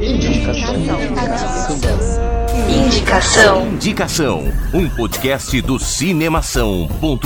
[0.00, 0.74] Indicação.
[2.68, 3.66] Indicação.
[3.68, 4.44] Indicação.
[4.72, 7.18] Um podcast do cinemação.com.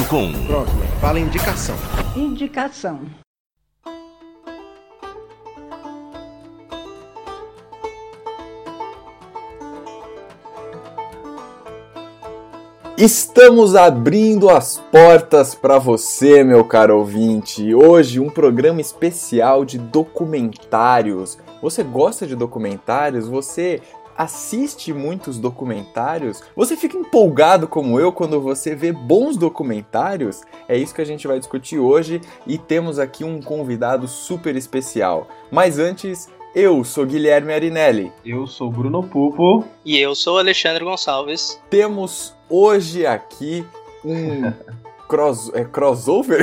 [0.46, 1.76] Pronto, fala indicação.
[2.16, 3.23] Indicação.
[12.96, 17.74] Estamos abrindo as portas para você, meu caro ouvinte.
[17.74, 21.36] Hoje, um programa especial de documentários.
[21.60, 23.26] Você gosta de documentários?
[23.26, 23.82] Você
[24.16, 26.40] assiste muitos documentários?
[26.54, 30.42] Você fica empolgado como eu quando você vê bons documentários?
[30.68, 35.26] É isso que a gente vai discutir hoje e temos aqui um convidado super especial.
[35.50, 38.12] Mas antes, eu sou Guilherme Arinelli.
[38.24, 39.64] Eu sou Bruno Pupo.
[39.84, 41.60] E eu sou Alexandre Gonçalves.
[41.68, 43.64] Temos hoje aqui
[44.04, 44.52] um
[45.08, 46.40] cross, é crossover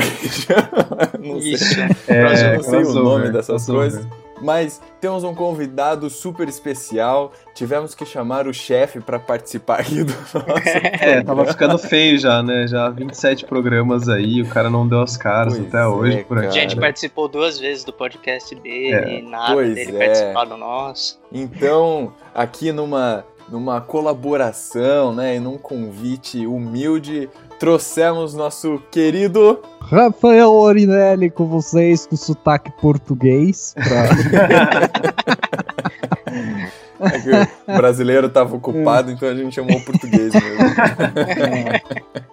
[1.18, 1.64] Não Isso.
[1.74, 3.90] sei, é, não sei o nome dessas crossover.
[3.92, 4.21] coisas.
[4.42, 7.32] Mas temos um convidado super especial.
[7.54, 10.42] Tivemos que chamar o chefe para participar aqui do nosso.
[11.02, 12.66] É, tava ficando feio já, né?
[12.66, 16.38] Já 27 programas aí, o cara não deu as caras pois até é, hoje por
[16.38, 16.58] aqui.
[16.58, 19.22] A gente participou duas vezes do podcast dele, é.
[19.22, 20.06] nada pois dele é.
[20.06, 21.20] participar do nosso.
[21.32, 27.28] Então, aqui numa numa colaboração, né, e num convite humilde,
[27.58, 33.74] trouxemos nosso querido Rafael Orinelli com vocês com sotaque português.
[33.74, 34.08] Pra...
[37.02, 40.62] É o brasileiro estava ocupado, então a gente chamou o português mesmo.
[41.42, 41.82] É.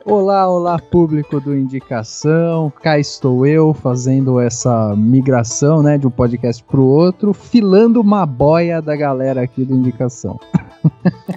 [0.06, 2.72] Olá, olá, público do Indicação.
[2.82, 8.26] Cá estou eu fazendo essa migração né, de um podcast para o outro, filando uma
[8.26, 10.40] boia da galera aqui do Indicação.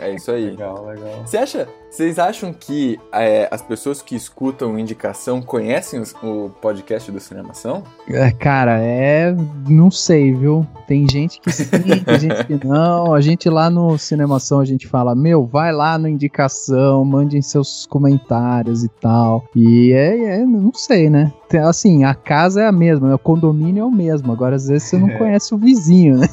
[0.01, 0.51] É isso aí.
[0.51, 1.23] Legal, legal.
[1.25, 7.11] Você acha, vocês acham que é, as pessoas que escutam indicação conhecem os, o podcast
[7.11, 7.83] do Cinemação?
[8.09, 9.35] É, cara, é.
[9.69, 10.67] Não sei, viu?
[10.87, 11.69] Tem gente que sim,
[12.05, 13.15] tem gente que não.
[13.15, 17.87] A gente lá no Cinemação a gente fala: Meu, vai lá no indicação, mandem seus
[17.87, 19.45] comentários e tal.
[19.55, 21.33] E é, é não sei, né?
[21.65, 23.15] Assim, a casa é a mesma, né?
[23.15, 24.33] o condomínio é o mesmo.
[24.33, 25.19] Agora, às vezes, você não é.
[25.19, 26.29] conhece o vizinho, né?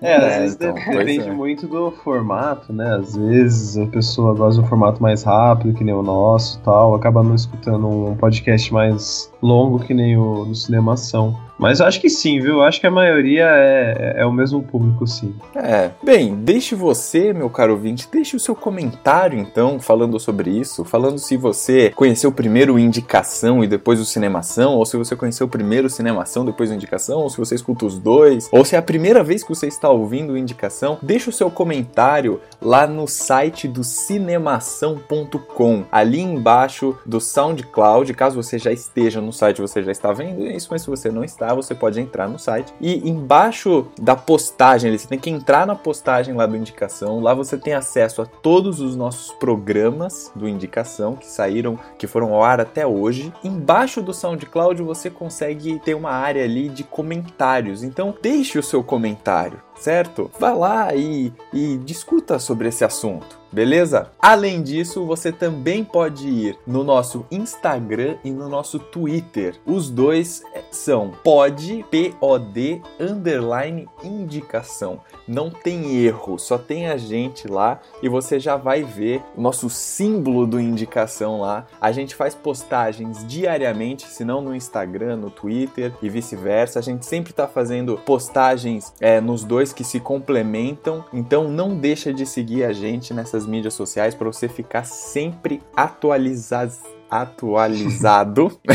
[0.00, 1.32] É, às é, vezes então, depende é.
[1.32, 2.94] muito do formato, né?
[2.94, 6.94] Às vezes a pessoa gosta de um formato mais rápido, que nem o nosso tal,
[6.94, 11.36] acaba não escutando um podcast mais longo que nem o do Cinemação.
[11.60, 12.54] Mas eu acho que sim, viu?
[12.54, 15.34] Eu acho que a maioria é, é o mesmo público, sim.
[15.54, 15.90] É.
[16.02, 20.86] Bem, deixe você, meu caro ouvinte, deixe o seu comentário, então, falando sobre isso.
[20.86, 25.86] Falando se você conheceu primeiro Indicação e depois o Cinemação, ou se você conheceu primeiro
[25.86, 28.82] o Cinemação, depois o Indicação, ou se você escuta os dois, ou se é a
[28.82, 30.96] primeira vez que você está ouvindo o Indicação.
[31.02, 38.14] Deixe o seu comentário lá no site do cinemação.com, ali embaixo do SoundCloud.
[38.14, 41.24] Caso você já esteja no site, você já está vendo isso, mas se você não
[41.24, 45.74] está, você pode entrar no site e embaixo da postagem, você tem que entrar na
[45.74, 47.20] postagem lá do Indicação.
[47.20, 52.34] Lá você tem acesso a todos os nossos programas do Indicação que saíram, que foram
[52.34, 53.32] ao ar até hoje.
[53.42, 57.82] Embaixo do SoundCloud você consegue ter uma área ali de comentários.
[57.82, 60.30] Então deixe o seu comentário certo?
[60.38, 64.10] Vá lá e, e discuta sobre esse assunto beleza?
[64.18, 69.56] Além disso, você também pode ir no nosso Instagram e no nosso Twitter.
[69.66, 75.00] Os dois eh, são pod, P-O-D, underline indicação.
[75.26, 79.68] Não tem erro, só tem a gente lá e você já vai ver o nosso
[79.68, 81.66] símbolo do indicação lá.
[81.80, 86.78] A gente faz postagens diariamente, se não no Instagram, no Twitter e vice-versa.
[86.78, 92.12] A gente sempre está fazendo postagens é, nos dois que se complementam, então não deixa
[92.12, 96.74] de seguir a gente nessas mídias sociais para você ficar sempre atualizado.
[97.10, 98.60] Atualizado.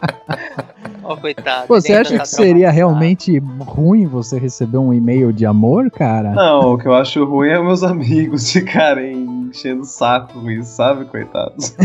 [1.12, 1.68] Oh, coitado.
[1.68, 6.32] Você acha que seria realmente ruim você receber um e-mail de amor, cara?
[6.32, 10.72] Não, o que eu acho ruim é meus amigos ficarem enchendo o saco com isso,
[10.72, 11.76] sabe, coitados?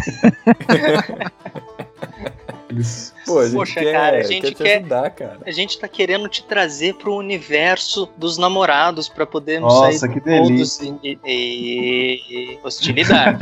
[3.25, 5.39] Pô, a gente Poxa, quer, cara, a gente quer, quer ajudar, cara.
[5.45, 10.19] A gente tá querendo te trazer pro universo dos namorados para podermos Nossa, sair que
[10.19, 10.95] delícia.
[11.03, 13.37] E, e, hostilidade.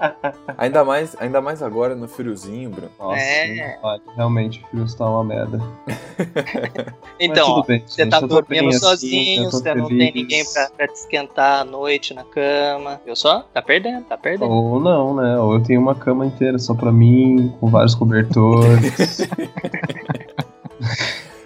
[0.56, 2.90] ainda mais, ainda mais agora no friozinho, Bruno.
[2.98, 3.78] Nossa, é.
[4.16, 5.60] realmente o frio está uma merda.
[7.18, 10.94] então, bem, você tá dormindo assim, sozinho, assim, você não tem ninguém pra, pra, te
[10.94, 13.00] esquentar à noite na cama.
[13.04, 13.40] Viu só?
[13.52, 14.50] Tá perdendo, tá perdendo.
[14.50, 15.38] Ou não, né?
[15.38, 19.26] Ou eu tenho uma cama inteira só pra mim, com vários cobertores.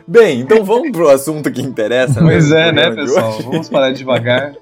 [0.08, 2.20] Bem, então vamos pro assunto que interessa.
[2.20, 3.32] Pois é, né, pessoal?
[3.42, 4.54] Vamos parar devagar.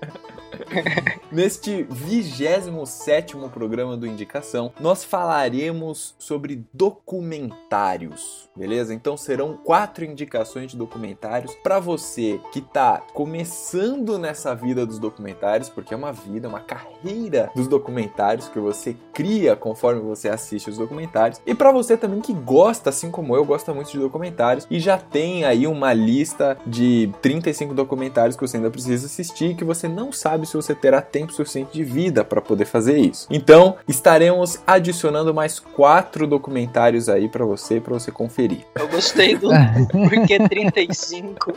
[1.34, 8.94] Neste 27 programa do Indicação, nós falaremos sobre documentários, beleza?
[8.94, 15.68] Então serão quatro indicações de documentários para você que está começando nessa vida dos documentários,
[15.68, 20.78] porque é uma vida, uma carreira dos documentários que você cria conforme você assiste os
[20.78, 24.78] documentários, e para você também que gosta, assim como eu, gosta muito de documentários e
[24.78, 29.88] já tem aí uma lista de 35 documentários que você ainda precisa assistir que você
[29.88, 33.26] não sabe se você terá tempo suficiente de vida para poder fazer isso.
[33.30, 38.64] Então, estaremos adicionando mais quatro documentários aí para você, para você conferir.
[38.74, 39.48] Eu gostei do
[40.08, 41.52] porque 35.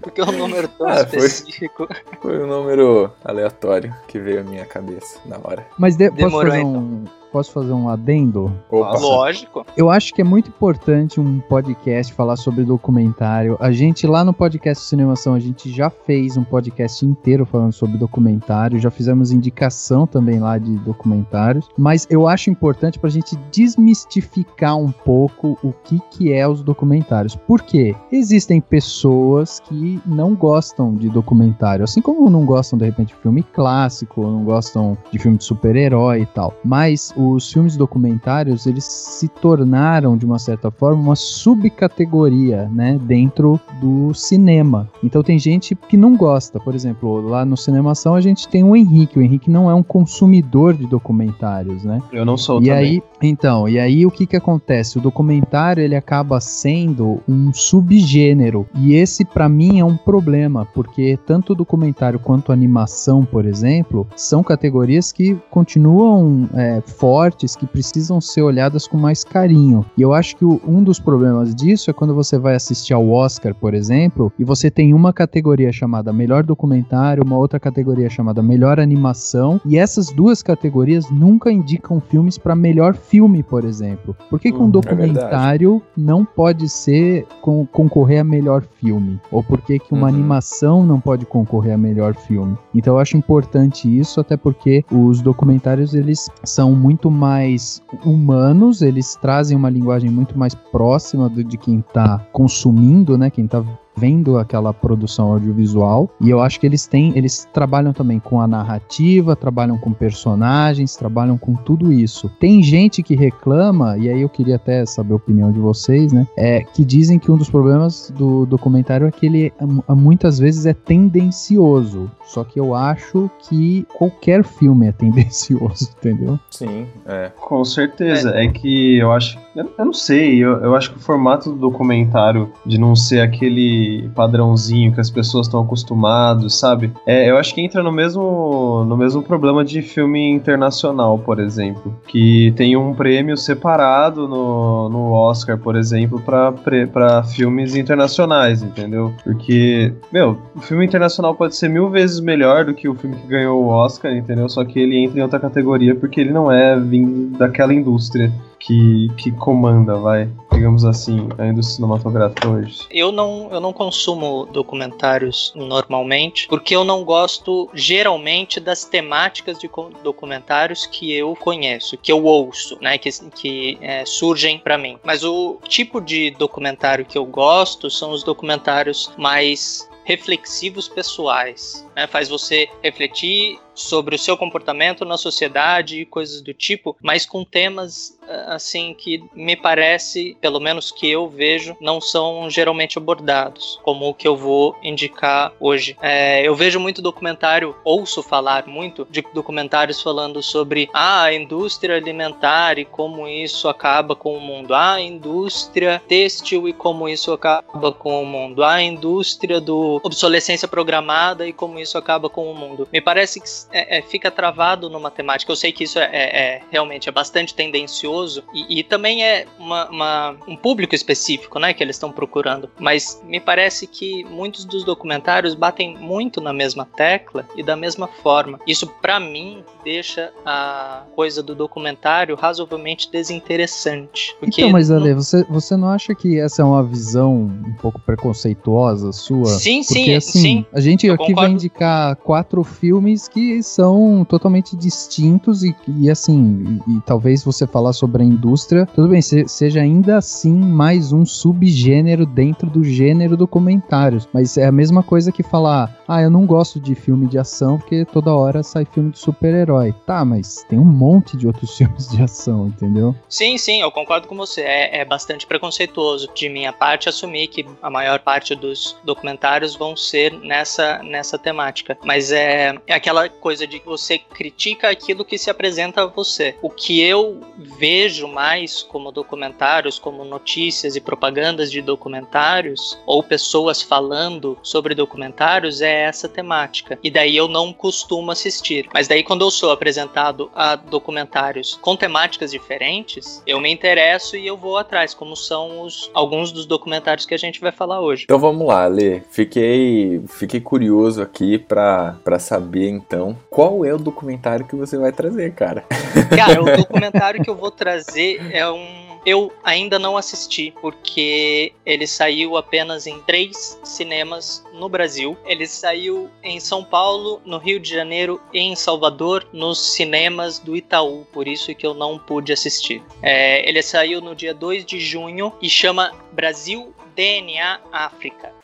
[0.00, 1.88] Porque é um número tão ah, específico.
[2.20, 5.66] Foi, foi um número aleatório que veio à minha cabeça na hora.
[5.78, 7.21] Mas de, Demorou, posso fazer então.
[7.32, 8.52] Posso fazer um adendo?
[8.70, 8.98] Opa.
[8.98, 9.64] Lógico.
[9.74, 13.56] Eu acho que é muito importante um podcast falar sobre documentário.
[13.58, 17.96] A gente lá no podcast Cinemação, a gente já fez um podcast inteiro falando sobre
[17.96, 23.34] documentário, já fizemos indicação também lá de documentários, mas eu acho importante para a gente
[23.50, 27.34] desmistificar um pouco o que que é os documentários.
[27.34, 27.94] Por quê?
[28.10, 33.42] Existem pessoas que não gostam de documentário, assim como não gostam de repente de filme
[33.42, 36.54] clássico, não gostam de filme de super-herói e tal.
[36.64, 43.60] Mas os filmes documentários eles se tornaram de uma certa forma uma subcategoria, né, dentro
[43.80, 44.88] do cinema.
[45.02, 48.74] Então tem gente que não gosta, por exemplo, lá no Cinemação a gente tem o
[48.74, 49.18] Henrique.
[49.18, 52.02] O Henrique não é um consumidor de documentários, né?
[52.12, 52.78] Eu não sou e também.
[52.78, 54.98] aí, então, e aí o que que acontece?
[54.98, 61.18] O documentário ele acaba sendo um subgênero e esse para mim é um problema porque
[61.26, 66.80] tanto o documentário quanto animação, por exemplo, são categorias que continuam é,
[67.12, 69.84] fortes que precisam ser olhadas com mais carinho.
[69.98, 73.06] E eu acho que o, um dos problemas disso é quando você vai assistir ao
[73.10, 78.42] Oscar, por exemplo, e você tem uma categoria chamada melhor documentário, uma outra categoria chamada
[78.42, 84.16] melhor animação, e essas duas categorias nunca indicam filmes para melhor filme, por exemplo.
[84.30, 88.62] Por que, que um hum, é documentário é não pode ser com, concorrer a melhor
[88.80, 89.20] filme?
[89.30, 90.14] Ou por que, que uma uhum.
[90.14, 92.56] animação não pode concorrer a melhor filme?
[92.74, 98.80] Então eu acho importante isso, até porque os documentários eles são muito muito mais humanos,
[98.80, 103.28] eles trazem uma linguagem muito mais próxima do, de quem está consumindo, né?
[103.28, 103.64] Quem está
[103.96, 106.10] vendo aquela produção audiovisual.
[106.20, 110.96] E eu acho que eles têm, eles trabalham também com a narrativa, trabalham com personagens,
[110.96, 112.28] trabalham com tudo isso.
[112.40, 116.26] Tem gente que reclama, e aí eu queria até saber a opinião de vocês, né?
[116.36, 119.52] É que dizem que um dos problemas do documentário é que ele
[119.88, 122.10] muitas vezes é tendencioso.
[122.24, 126.38] Só que eu acho que qualquer filme é tendencioso, entendeu?
[126.50, 127.30] Sim, é.
[127.36, 128.30] Com certeza.
[128.34, 129.38] É, é que eu acho.
[129.54, 133.20] Eu, eu não sei, eu, eu acho que o formato do documentário de não ser
[133.20, 136.92] aquele padrãozinho que as pessoas estão acostumadas, sabe?
[137.06, 141.94] É, eu acho que entra no mesmo, no mesmo problema de filme internacional, por exemplo,
[142.08, 149.12] que tem um prêmio separado no, no Oscar, por exemplo, para filmes internacionais, entendeu?
[149.22, 153.26] Porque, meu, o filme internacional pode ser mil vezes melhor do que o filme que
[153.26, 154.48] ganhou o Oscar, entendeu?
[154.48, 159.10] Só que ele entra em outra categoria porque ele não é vindo daquela indústria que,
[159.16, 162.86] que comanda, vai, digamos assim, a indústria cinematográfica hoje?
[162.90, 169.68] Eu não, eu não consumo documentários normalmente, porque eu não gosto geralmente das temáticas de
[170.02, 174.96] documentários que eu conheço, que eu ouço, né, que, que é, surgem para mim.
[175.02, 182.06] Mas o tipo de documentário que eu gosto são os documentários mais reflexivos pessoais, né?
[182.06, 187.44] faz você refletir sobre o seu comportamento na sociedade e coisas do tipo, mas com
[187.44, 194.08] temas assim que me parece, pelo menos que eu vejo, não são geralmente abordados, como
[194.08, 195.96] o que eu vou indicar hoje.
[196.00, 201.96] É, eu vejo muito documentário, ouço falar muito de documentários falando sobre ah, a indústria
[201.96, 207.32] alimentar e como isso acaba com o mundo, ah, a indústria têxtil e como isso
[207.32, 212.50] acaba com o mundo, ah, a indústria do obsolescência programada e como isso acaba com
[212.50, 212.88] o mundo.
[212.92, 215.50] Me parece que é, é, fica travado numa temática.
[215.50, 219.46] Eu sei que isso é, é, é realmente é bastante tendencioso e, e também é
[219.58, 222.70] uma, uma, um público específico, né, que eles estão procurando.
[222.78, 228.06] Mas me parece que muitos dos documentários batem muito na mesma tecla e da mesma
[228.06, 228.58] forma.
[228.66, 234.36] Isso para mim deixa a coisa do documentário razoavelmente desinteressante.
[234.42, 239.12] então, mas Ale, você, você não acha que essa é uma visão um pouco preconceituosa
[239.12, 239.46] sua?
[239.46, 240.66] Sim, Porque, sim, assim, sim.
[240.72, 241.40] A gente aqui concordo.
[241.40, 247.66] vai indicar quatro filmes que são totalmente distintos e, e assim, e, e talvez você
[247.66, 252.84] falar sobre a indústria, tudo bem, se- seja ainda assim mais um subgênero dentro do
[252.84, 254.28] gênero documentários.
[254.32, 257.78] Mas é a mesma coisa que falar, ah, eu não gosto de filme de ação
[257.78, 259.94] porque toda hora sai filme de super-herói.
[260.06, 263.14] Tá, mas tem um monte de outros filmes de ação, entendeu?
[263.28, 264.60] Sim, sim, eu concordo com você.
[264.60, 269.96] É, é bastante preconceituoso de minha parte assumir que a maior parte dos documentários vão
[269.96, 271.61] ser nessa, nessa temática.
[272.04, 276.54] Mas é, é aquela coisa de que você critica aquilo que se apresenta a você.
[276.62, 283.82] O que eu vejo mais como documentários, como notícias e propagandas de documentários, ou pessoas
[283.82, 286.98] falando sobre documentários, é essa temática.
[287.02, 288.88] E daí eu não costumo assistir.
[288.92, 294.46] Mas daí quando eu sou apresentado a documentários com temáticas diferentes, eu me interesso e
[294.46, 298.24] eu vou atrás, como são os alguns dos documentários que a gente vai falar hoje.
[298.24, 299.20] Então vamos lá, Lê.
[299.30, 305.12] Fiquei, fiquei curioso aqui pra, pra saber então qual é o documentário que você vai
[305.12, 305.84] trazer, cara.
[306.36, 309.02] Cara, o documentário que eu vou trazer é um.
[309.24, 315.36] Eu ainda não assisti, porque ele saiu apenas em três cinemas no Brasil.
[315.46, 320.76] Ele saiu em São Paulo, no Rio de Janeiro e em Salvador, nos cinemas do
[320.76, 321.24] Itaú.
[321.32, 323.00] Por isso que eu não pude assistir.
[323.22, 328.61] É, ele saiu no dia 2 de junho e chama Brasil DNA África.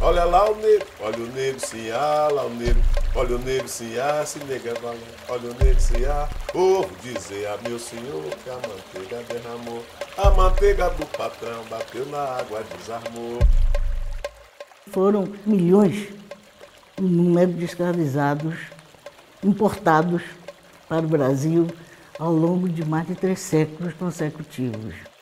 [0.00, 2.82] Olha lá o negro, olha o negro se há, lá o negro,
[3.14, 7.46] olha o negro se há, se nega valente, olha o negro se há, ouvo dizer
[7.46, 9.82] a meu senhor que a manteiga derramou,
[10.18, 13.38] a manteiga do patrão bateu na água, desarmou.
[14.90, 16.08] Foram milhões
[16.98, 18.54] o número de escravizados
[19.42, 20.22] importados
[20.88, 21.66] para o Brasil
[22.18, 25.15] ao longo de mais de três séculos consecutivos.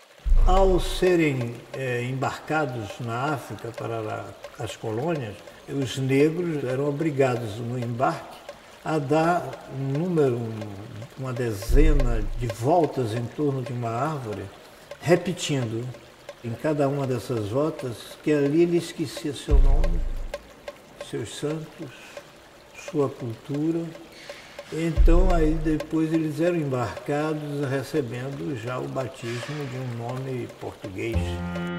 [0.47, 4.27] Ao serem eh, embarcados na África para
[4.59, 5.35] as colônias,
[5.67, 8.37] os negros eram obrigados no embarque
[8.85, 10.39] a dar um número,
[11.19, 14.43] uma dezena de voltas em torno de uma árvore,
[15.01, 15.89] repetindo
[16.45, 19.99] em cada uma dessas voltas que ali ele esquecia seu nome,
[21.11, 21.89] seus santos,
[22.91, 23.83] sua cultura.
[24.77, 31.17] Então aí depois eles eram embarcados recebendo já o batismo de um nome português.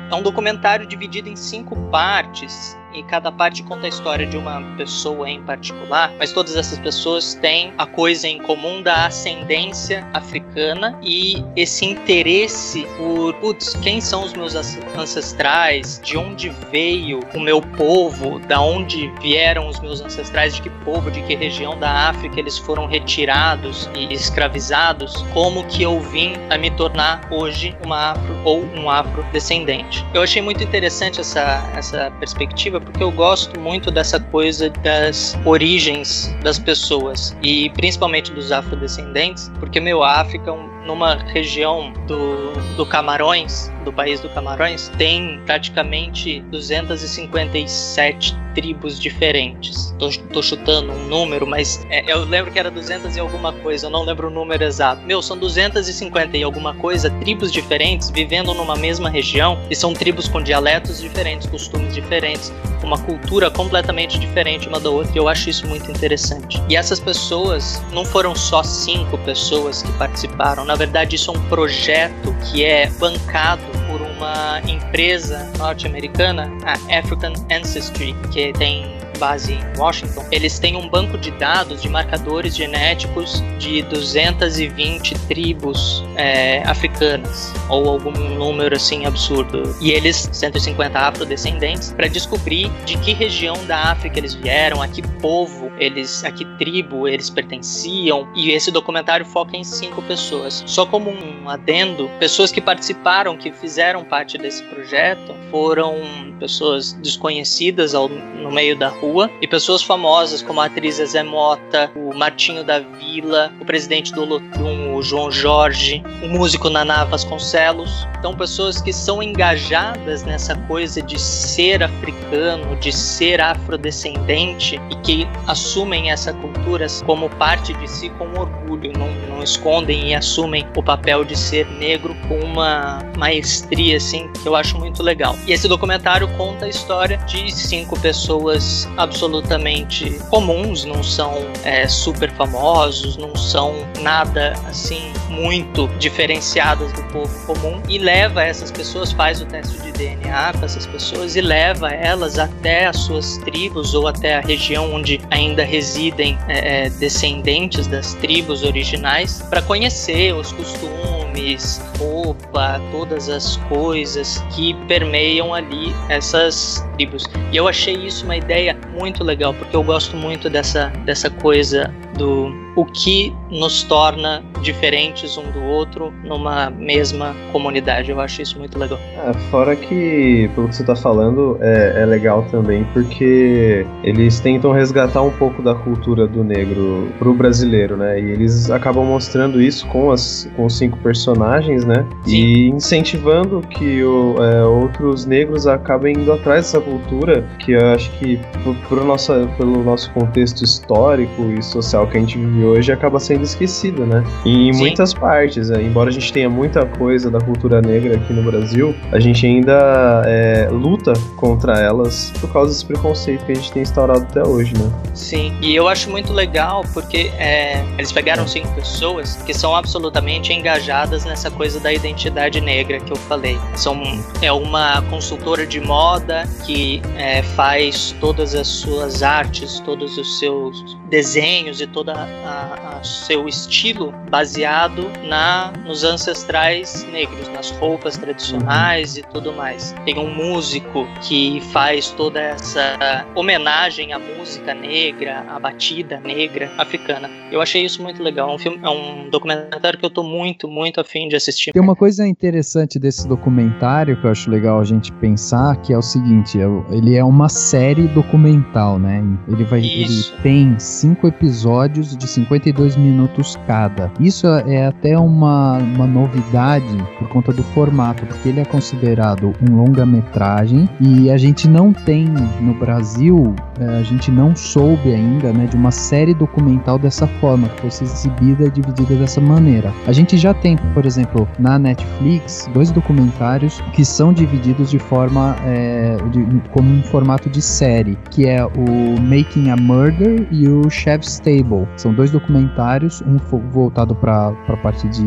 [0.09, 4.61] É um documentário dividido em cinco partes e cada parte conta a história de uma
[4.77, 10.97] pessoa em particular, mas todas essas pessoas têm a coisa em comum da ascendência africana
[11.01, 17.61] e esse interesse por, putz, quem são os meus ancestrais, de onde veio o meu
[17.61, 22.39] povo, da onde vieram os meus ancestrais, de que povo, de que região da África
[22.39, 28.39] eles foram retirados e escravizados, como que eu vim a me tornar hoje uma afro
[28.45, 30.05] ou um afrodescendente.
[30.13, 36.33] Eu achei muito interessante essa, essa perspectiva porque eu gosto muito dessa coisa das origens
[36.43, 43.71] das pessoas e principalmente dos afrodescendentes, porque meu África, um- numa região do, do Camarões,
[43.83, 49.93] do país do Camarões, tem praticamente 257 tribos diferentes.
[49.99, 53.87] Tô, tô chutando um número, mas é, eu lembro que era 200 e alguma coisa,
[53.87, 55.01] eu não lembro o número exato.
[55.05, 60.27] Meu, são 250 e alguma coisa, tribos diferentes vivendo numa mesma região e são tribos
[60.27, 62.51] com dialetos diferentes, costumes diferentes,
[62.81, 65.11] uma cultura completamente diferente uma da outra.
[65.13, 66.61] E eu acho isso muito interessante.
[66.69, 70.63] E essas pessoas não foram só cinco pessoas que participaram.
[70.75, 77.32] Na verdade, isso é um projeto que é bancado por uma empresa norte-americana, a African
[77.50, 83.43] Ancestry, que tem base em Washington, eles têm um banco de dados de marcadores genéticos
[83.57, 89.75] de 220 tribos é, africanas, ou algum número assim absurdo.
[89.81, 95.01] E eles, 150 afrodescendentes, para descobrir de que região da África eles vieram, a que
[95.19, 98.27] povo eles, a que tribo eles pertenciam.
[98.36, 100.63] E esse documentário foca em cinco pessoas.
[100.65, 105.95] Só como um adendo, pessoas que participaram, que fizeram parte desse projeto, foram
[106.39, 111.21] pessoas desconhecidas ao, no meio da rua rua e pessoas famosas como a atriz Zé
[111.21, 117.03] Mota, o Martinho da Vila, o presidente do Olodum, o João Jorge, o músico Naná
[117.03, 118.07] Vasconcelos.
[118.17, 125.27] Então, pessoas que são engajadas nessa coisa de ser africano, de ser afrodescendente e que
[125.47, 130.81] assumem essa cultura como parte de si com orgulho, não, não escondem e assumem o
[130.81, 135.35] papel de ser negro com uma maestria assim que eu acho muito legal.
[135.45, 141.33] E esse documentário conta a história de cinco pessoas absolutamente comuns, não são
[141.63, 148.71] é, super famosos, não são nada assim muito diferenciadas do povo comum e leva essas
[148.71, 153.37] pessoas, faz o teste de DNA com essas pessoas e leva elas até as suas
[153.39, 159.61] tribos ou até a região onde ainda residem é, é descendentes das tribos originais para
[159.61, 167.25] conhecer os costumes, roupa, todas as coisas que permeiam ali essas tribos.
[167.51, 171.93] E eu achei isso uma ideia muito legal, porque eu gosto muito dessa, dessa coisa
[172.17, 178.12] do o que nos torna diferentes um do outro numa mesma comunidade.
[178.12, 179.00] Eu acho isso muito legal.
[179.17, 184.72] É, fora que, pelo que você está falando, é, é, legal também porque eles tentam
[184.72, 188.20] resgatar um pouco da cultura do negro pro brasileiro, né?
[188.20, 192.05] E eles acabam mostrando isso com, as, com os cinco personagens, né?
[192.24, 192.36] Sim.
[192.36, 198.12] E incentivando que o, é, outros negros acabem indo atrás dessa cultura, que eu acho
[198.17, 198.39] que
[198.88, 203.43] pro, nossa, pelo nosso contexto histórico e social que a gente vive hoje acaba sendo
[203.43, 204.24] esquecido, né?
[204.45, 204.79] E em Sim.
[204.79, 208.95] muitas partes, é, embora a gente tenha muita coisa da cultura negra aqui no Brasil,
[209.12, 213.81] a gente ainda é, luta contra elas por causa desse preconceito que a gente tem
[213.84, 214.91] instaurado até hoje, né?
[215.13, 220.53] Sim, e eu acho muito legal porque é, eles pegaram cinco pessoas que são absolutamente
[220.53, 223.57] engajadas nessa coisa da identidade negra que eu falei.
[223.75, 224.01] São,
[224.41, 230.98] é uma consultora de moda que é, faz todas as suas artes, todos os seus
[231.10, 239.17] desenhos e toda a, a seu estilo baseado na nos ancestrais negros, nas roupas tradicionais
[239.17, 239.93] e tudo mais.
[240.05, 247.29] Tem um músico que faz toda essa homenagem à música negra, à batida negra africana.
[247.51, 248.50] Eu achei isso muito legal.
[248.50, 251.71] É um filme, é um documentário que eu tô muito, muito afim de assistir.
[251.71, 255.98] Tem uma coisa interessante desse documentário que eu acho legal a gente pensar, que é
[255.98, 259.24] o seguinte, é ele é uma série documental, né?
[259.48, 260.33] Ele vai, isso.
[260.33, 264.12] ele tem cinco episódios de 52 minutos cada.
[264.20, 266.86] Isso é até uma, uma novidade
[267.18, 272.25] por conta do formato, porque ele é considerado um longa-metragem e a gente não tem
[272.62, 277.68] no Brasil, é, a gente não soube ainda né, de uma série documental dessa forma,
[277.70, 279.92] que fosse exibida e dividida dessa maneira.
[280.08, 285.55] A gente já tem, por exemplo, na Netflix, dois documentários que são divididos de forma
[285.66, 290.90] é, de, como um formato de série, que é o Making a Murder e o
[290.90, 291.88] Chef's Table.
[291.98, 293.37] São dois documentários, um
[293.71, 295.24] voltado para a parte de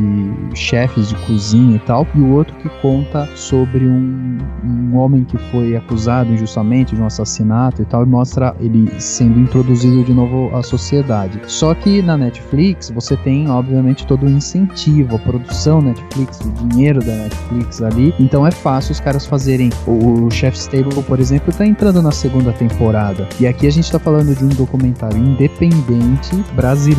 [0.54, 5.38] chefes de cozinha e tal, e o outro que conta sobre um, um homem que
[5.50, 10.54] foi acusado injustamente de um assassinato e tal, e mostra ele sendo introduzido de novo
[10.54, 11.40] à sociedade.
[11.46, 17.00] Só que na Netflix você tem, obviamente, todo o incentivo, a produção Netflix, o dinheiro
[17.00, 19.70] da Netflix ali, então é fácil os caras fazerem.
[19.86, 23.26] O, o Chef's Table, por exemplo, está entrando na segunda temporada.
[23.40, 26.97] E aqui a gente está falando de um documentário independente brasileiro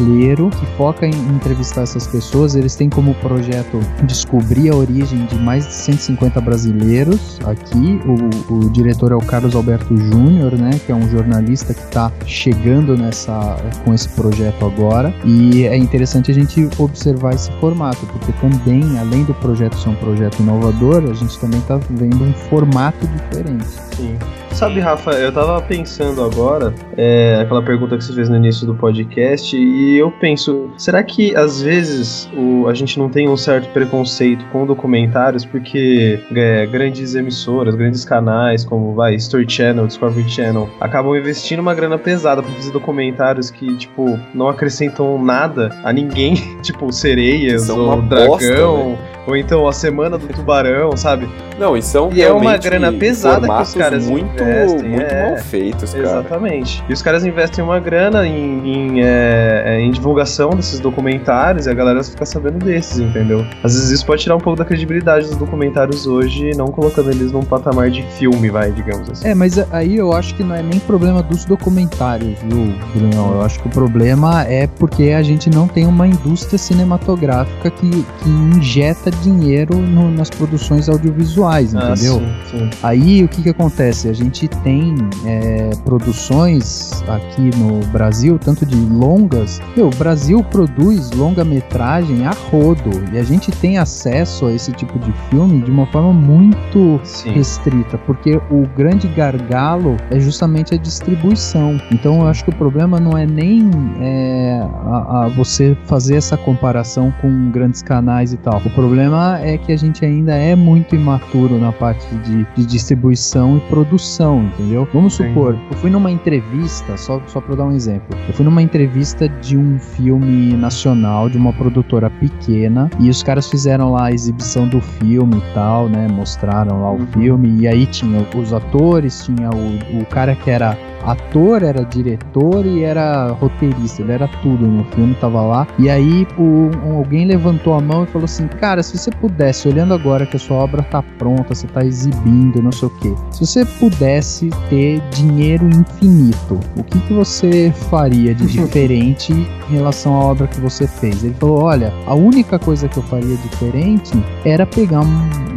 [0.50, 2.56] que foca em entrevistar essas pessoas.
[2.56, 8.00] Eles têm como projeto descobrir a origem de mais de 150 brasileiros aqui.
[8.06, 12.12] O, o diretor é o Carlos Alberto Júnior, né, que é um jornalista que está
[12.26, 15.14] chegando nessa com esse projeto agora.
[15.26, 19.96] E é interessante a gente observar esse formato, porque também, além do projeto ser um
[19.96, 23.66] projeto inovador, a gente também está vendo um formato diferente.
[23.96, 24.18] Sim.
[24.52, 28.76] Sabe, Rafa, eu tava pensando agora, é, aquela pergunta que você fez no início do
[28.76, 33.70] podcast, e eu penso, será que às vezes o, a gente não tem um certo
[33.70, 40.70] preconceito com documentários porque é, grandes emissoras, grandes canais, como vai, Story Channel, Discovery Channel,
[40.82, 46.36] acabam investindo uma grana pesada pra fazer documentários que, tipo, não acrescentam nada a ninguém,
[46.62, 48.28] tipo, sereias São ou dragão.
[48.28, 48.98] Bosta, né?
[49.30, 51.30] Ou então a semana do tubarão, sabe?
[51.60, 54.90] Não, e são e é uma grana pesada que os caras muito, investem.
[54.90, 56.06] Muito é, mal feitos, cara.
[56.06, 56.84] Exatamente.
[56.88, 61.70] E os caras investem uma grana em, em, é, é, em, divulgação desses documentários e
[61.70, 63.46] a galera fica sabendo desses, entendeu?
[63.64, 67.32] Às vezes isso pode tirar um pouco da credibilidade dos documentários hoje, não colocando eles
[67.32, 69.28] num patamar de filme, vai, digamos assim.
[69.28, 73.36] É, mas aí eu acho que não é nem problema dos documentários, viu, Bruno?
[73.36, 77.90] Eu acho que o problema é porque a gente não tem uma indústria cinematográfica que,
[77.90, 82.22] que injeta dinheiro no, nas produções audiovisuais, ah, entendeu?
[82.24, 82.70] Ah, sim, sim.
[82.84, 84.08] Aí o que que acontece?
[84.08, 89.62] A gente tem é, produções aqui no Brasil, tanto de longas.
[89.76, 94.98] Meu, o Brasil produz longa-metragem a rodo e a gente tem acesso a esse tipo
[95.00, 97.32] de filme de uma forma muito sim.
[97.32, 101.80] restrita, porque o grande gargalo é justamente a distribuição.
[101.92, 106.38] Então eu acho que o problema não é nem é, a, a você fazer essa
[106.38, 108.62] comparação com grandes canais e tal.
[108.66, 113.58] O problema é que a gente ainda é muito imaturo na parte de, de distribuição
[113.58, 114.88] e produção, entendeu?
[114.94, 118.62] Vamos supor, eu fui numa entrevista, só, só pra dar um exemplo, eu fui numa
[118.62, 124.12] entrevista de um filme nacional, de uma produtora pequena, e os caras fizeram lá a
[124.12, 126.08] exibição do filme e tal, né?
[126.10, 127.08] Mostraram lá o uhum.
[127.08, 132.66] filme, e aí tinha os atores, tinha o, o cara que era ator, era diretor
[132.66, 135.68] e era roteirista, ele era tudo no filme, tava lá.
[135.78, 139.68] E aí o, um, alguém levantou a mão e falou assim: Cara, se você pudesse,
[139.68, 143.14] olhando agora que a sua obra tá pronta, você tá exibindo, não sei o que,
[143.32, 150.16] se você pudesse ter dinheiro infinito, o que, que você faria de diferente em relação
[150.16, 151.24] à obra que você fez?
[151.24, 154.12] Ele falou: Olha, a única coisa que eu faria diferente
[154.44, 155.04] era pegar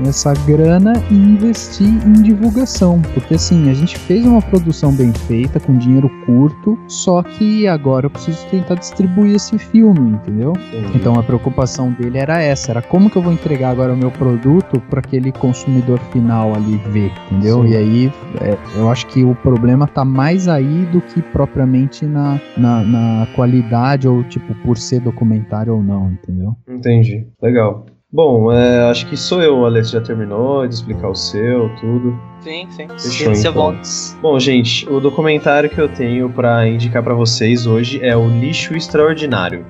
[0.06, 5.31] essa grana e investir em divulgação, porque assim, a gente fez uma produção bem feita
[5.32, 10.52] feita com dinheiro curto, só que agora eu preciso tentar distribuir esse filme, entendeu?
[10.94, 14.10] Então a preocupação dele era essa, era como que eu vou entregar agora o meu
[14.10, 17.62] produto para aquele consumidor final ali ver, entendeu?
[17.62, 17.70] Sim.
[17.70, 22.38] E aí é, eu acho que o problema tá mais aí do que propriamente na,
[22.54, 26.54] na, na qualidade ou tipo por ser documentário ou não, entendeu?
[26.68, 27.86] Entendi, legal.
[28.14, 32.14] Bom, é, acho que sou eu, Alex já terminou de explicar o seu, tudo.
[32.42, 32.86] Sim, sim.
[32.86, 33.74] Fechou, sim, então.
[34.20, 38.74] Bom, gente, o documentário que eu tenho para indicar para vocês hoje é o Lixo
[38.74, 39.64] Extraordinário.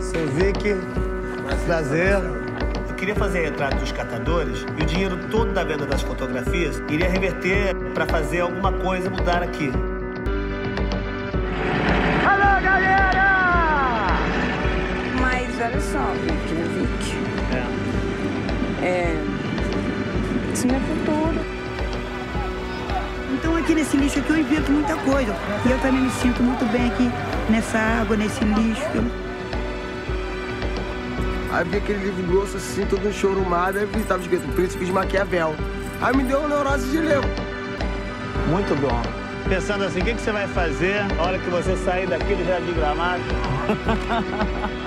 [0.00, 0.74] Sou Vicky,
[1.66, 2.14] prazer.
[2.88, 7.10] Eu queria fazer retrato dos catadores e o dinheiro todo da venda das fotografias iria
[7.10, 9.70] reverter para fazer alguma coisa mudar aqui.
[15.56, 17.16] Mas olha só, Vicky, Vicky.
[18.82, 18.86] É.
[18.86, 19.22] É.
[20.52, 21.46] Isso não é futuro.
[23.32, 25.34] Então aqui nesse lixo aqui eu invento muita coisa.
[25.64, 27.10] E eu também me sinto muito bem aqui
[27.48, 28.82] nessa água, nesse lixo.
[31.52, 35.54] Aí vi aquele livro grosso assim, todo enxorumado, aí vi, tava escrito Príncipe de Maquiavel.
[36.02, 37.20] Aí me deu uma neurose de ler.
[38.50, 39.02] Muito bom.
[39.48, 42.44] Pensando assim, o que, que você vai fazer na hora que você sair daqui do
[42.44, 43.22] Jardim Gramado?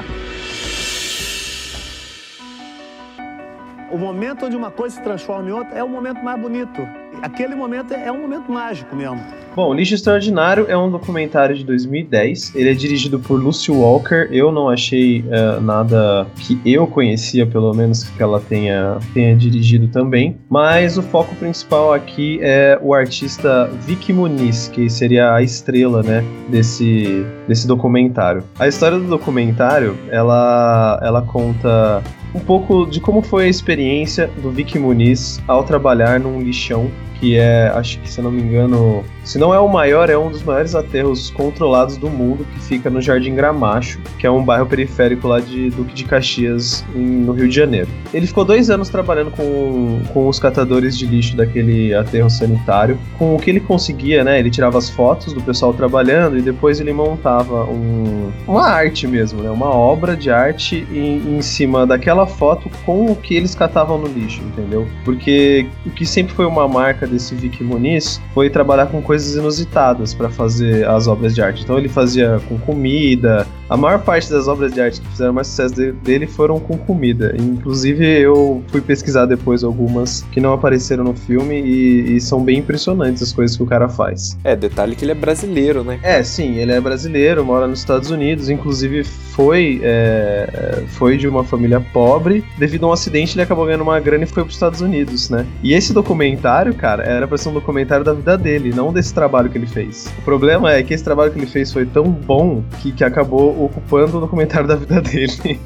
[3.91, 6.81] O momento onde uma coisa se transforma em outra é o momento mais bonito.
[7.23, 9.19] Aquele momento é um momento mágico mesmo.
[9.55, 12.55] Bom, Lixo Extraordinário é um documentário de 2010.
[12.55, 14.29] Ele é dirigido por Lucy Walker.
[14.31, 19.87] Eu não achei uh, nada que eu conhecia, pelo menos, que ela tenha, tenha dirigido
[19.87, 20.37] também.
[20.47, 26.23] Mas o foco principal aqui é o artista Vicky Muniz, que seria a estrela, né,
[26.47, 28.43] desse, desse documentário.
[28.57, 32.01] A história do documentário, ela, ela conta
[32.33, 37.35] um pouco de como foi a experiência do Vicky Muniz ao trabalhar num lixão que
[37.35, 40.41] é, acho que se não me engano, se não é o maior, é um dos
[40.41, 45.27] maiores aterros controlados do mundo, que fica no Jardim Gramacho, que é um bairro periférico
[45.27, 47.87] lá de Duque de Caxias, em, no Rio de Janeiro.
[48.11, 52.97] Ele ficou dois anos trabalhando com, com os catadores de lixo daquele aterro sanitário.
[53.19, 54.39] Com o que ele conseguia, né?
[54.39, 59.43] Ele tirava as fotos do pessoal trabalhando e depois ele montava um, uma arte mesmo,
[59.43, 59.51] né?
[59.51, 64.07] Uma obra de arte em, em cima daquela foto com o que eles catavam no
[64.07, 64.87] lixo, entendeu?
[65.05, 70.13] Porque o que sempre foi uma marca desse Vicky Muniz foi trabalhar com coisas inusitadas
[70.13, 71.63] para fazer as obras de arte.
[71.63, 73.47] Então ele fazia com comida.
[73.69, 77.35] A maior parte das obras de arte que fizeram mais sucesso dele foram com comida.
[77.39, 82.59] Inclusive eu fui pesquisar depois algumas que não apareceram no filme e, e são bem
[82.59, 84.37] impressionantes as coisas que o cara faz.
[84.43, 85.99] É, detalhe que ele é brasileiro, né?
[86.03, 91.43] É, sim, ele é brasileiro, mora nos Estados Unidos, inclusive foi, é, foi de uma
[91.43, 92.43] família pobre.
[92.57, 95.29] Devido a um acidente, ele acabou ganhando uma grana e foi para os Estados Unidos,
[95.29, 95.45] né?
[95.63, 99.08] E esse documentário, cara, cara, era pra ser um documentário da vida dele, não desse
[99.13, 100.11] trabalho que ele fez.
[100.17, 103.63] O problema é que esse trabalho que ele fez foi tão bom que, que acabou
[103.65, 105.59] ocupando o documentário da vida dele.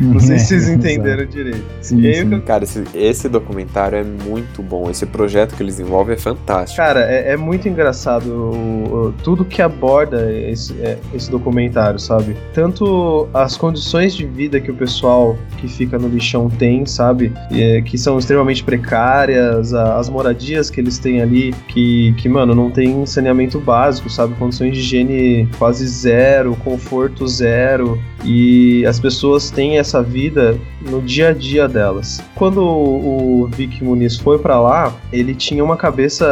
[0.00, 1.64] Não sei se vocês entenderam direito.
[1.80, 2.34] Sim, sim.
[2.34, 2.42] Eu...
[2.42, 4.90] Cara, esse, esse, documentário é muito bom.
[4.90, 6.76] Esse projeto que eles desenvolvem é fantástico.
[6.76, 12.36] Cara, é, é muito engraçado o, o, tudo que aborda esse, é, esse documentário, sabe?
[12.52, 17.32] Tanto as condições de vida que o pessoal que fica no lixão tem, sabe?
[17.50, 22.54] É, que são extremamente precárias, a, as moradias que eles têm ali, que, que, mano,
[22.54, 24.34] não tem saneamento básico, sabe?
[24.34, 28.00] Condições de higiene quase zero, conforto zero.
[28.24, 32.22] E as pessoas têm essa vida no dia a dia delas.
[32.34, 36.26] Quando o, Vic Muniz foi para lá, ele tinha uma cabeça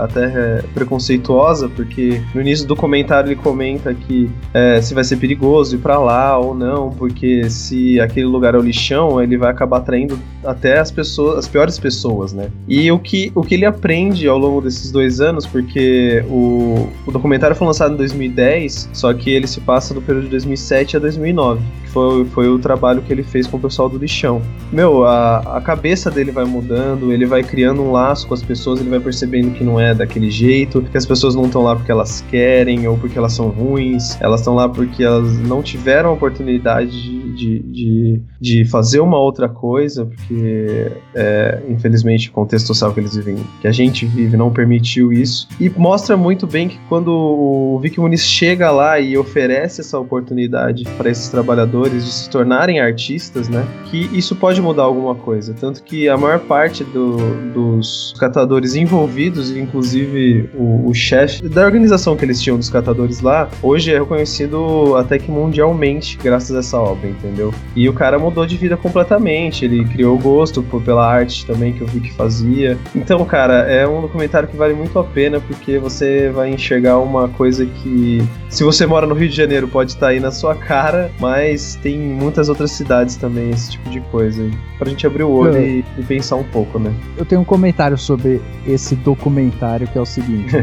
[0.00, 5.76] até preconceituosa, porque no início do comentário ele comenta que é, se vai ser perigoso
[5.76, 9.78] ir para lá ou não, porque se aquele lugar é o lixão, ele vai acabar
[9.78, 12.50] atraindo até as pessoas, as piores pessoas, né?
[12.68, 17.12] E o que, o que ele aprende ao longo desses dois anos, porque o, o
[17.12, 21.00] documentário foi lançado em 2010, só que ele se passa do período de 2007 a
[21.00, 24.42] 2009, que foi, foi o trabalho que ele fez com o pessoal do lixão.
[24.72, 28.80] Meu, a, a cabeça dele vai mudando, ele vai criando um laço com as pessoas,
[28.80, 31.90] ele vai percebendo que não é daquele jeito, que as pessoas não estão lá porque
[31.90, 36.12] elas querem ou porque elas são ruins, elas estão lá porque elas não tiveram a
[36.12, 42.92] oportunidade de, de, de, de fazer uma outra coisa, porque é, infelizmente o contexto social
[42.92, 45.48] que eles vivem, que a gente vive, não permitiu isso.
[45.60, 50.84] E mostra muito bem que quando o Vic Muniz chega lá e oferece essa oportunidade
[50.96, 53.66] para esses trabalhadores de se tornarem artistas, né?
[53.86, 55.54] Que isso pode mudar alguma coisa.
[55.54, 57.16] Tanto que a maior parte do,
[57.52, 63.48] dos catadores envolvidos, inclusive o, o chefe da organização que eles tinham dos catadores lá,
[63.62, 67.52] hoje é reconhecido até que mundialmente graças a essa obra, entendeu?
[67.76, 69.64] E o cara mudou de vida completamente.
[69.64, 72.78] Ele criou gosto por, pela arte também que eu vi que fazia.
[72.94, 77.28] Então, cara, é um documentário que vale muito a pena porque você vai enxergar uma
[77.28, 81.10] coisa que, se você mora no Rio de Janeiro, pode estar aí na sua cara,
[81.20, 84.50] mas tem muitas outras cidades também esse tipo de coisa.
[84.78, 86.92] Pra gente abrir o olho e, e, pensar um pouco, né?
[87.16, 90.54] Eu tenho um comentário sobre esse documentário que é o seguinte.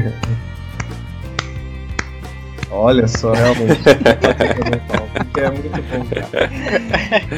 [2.69, 3.81] Olha só, realmente.
[5.38, 6.47] é muito bom, cara.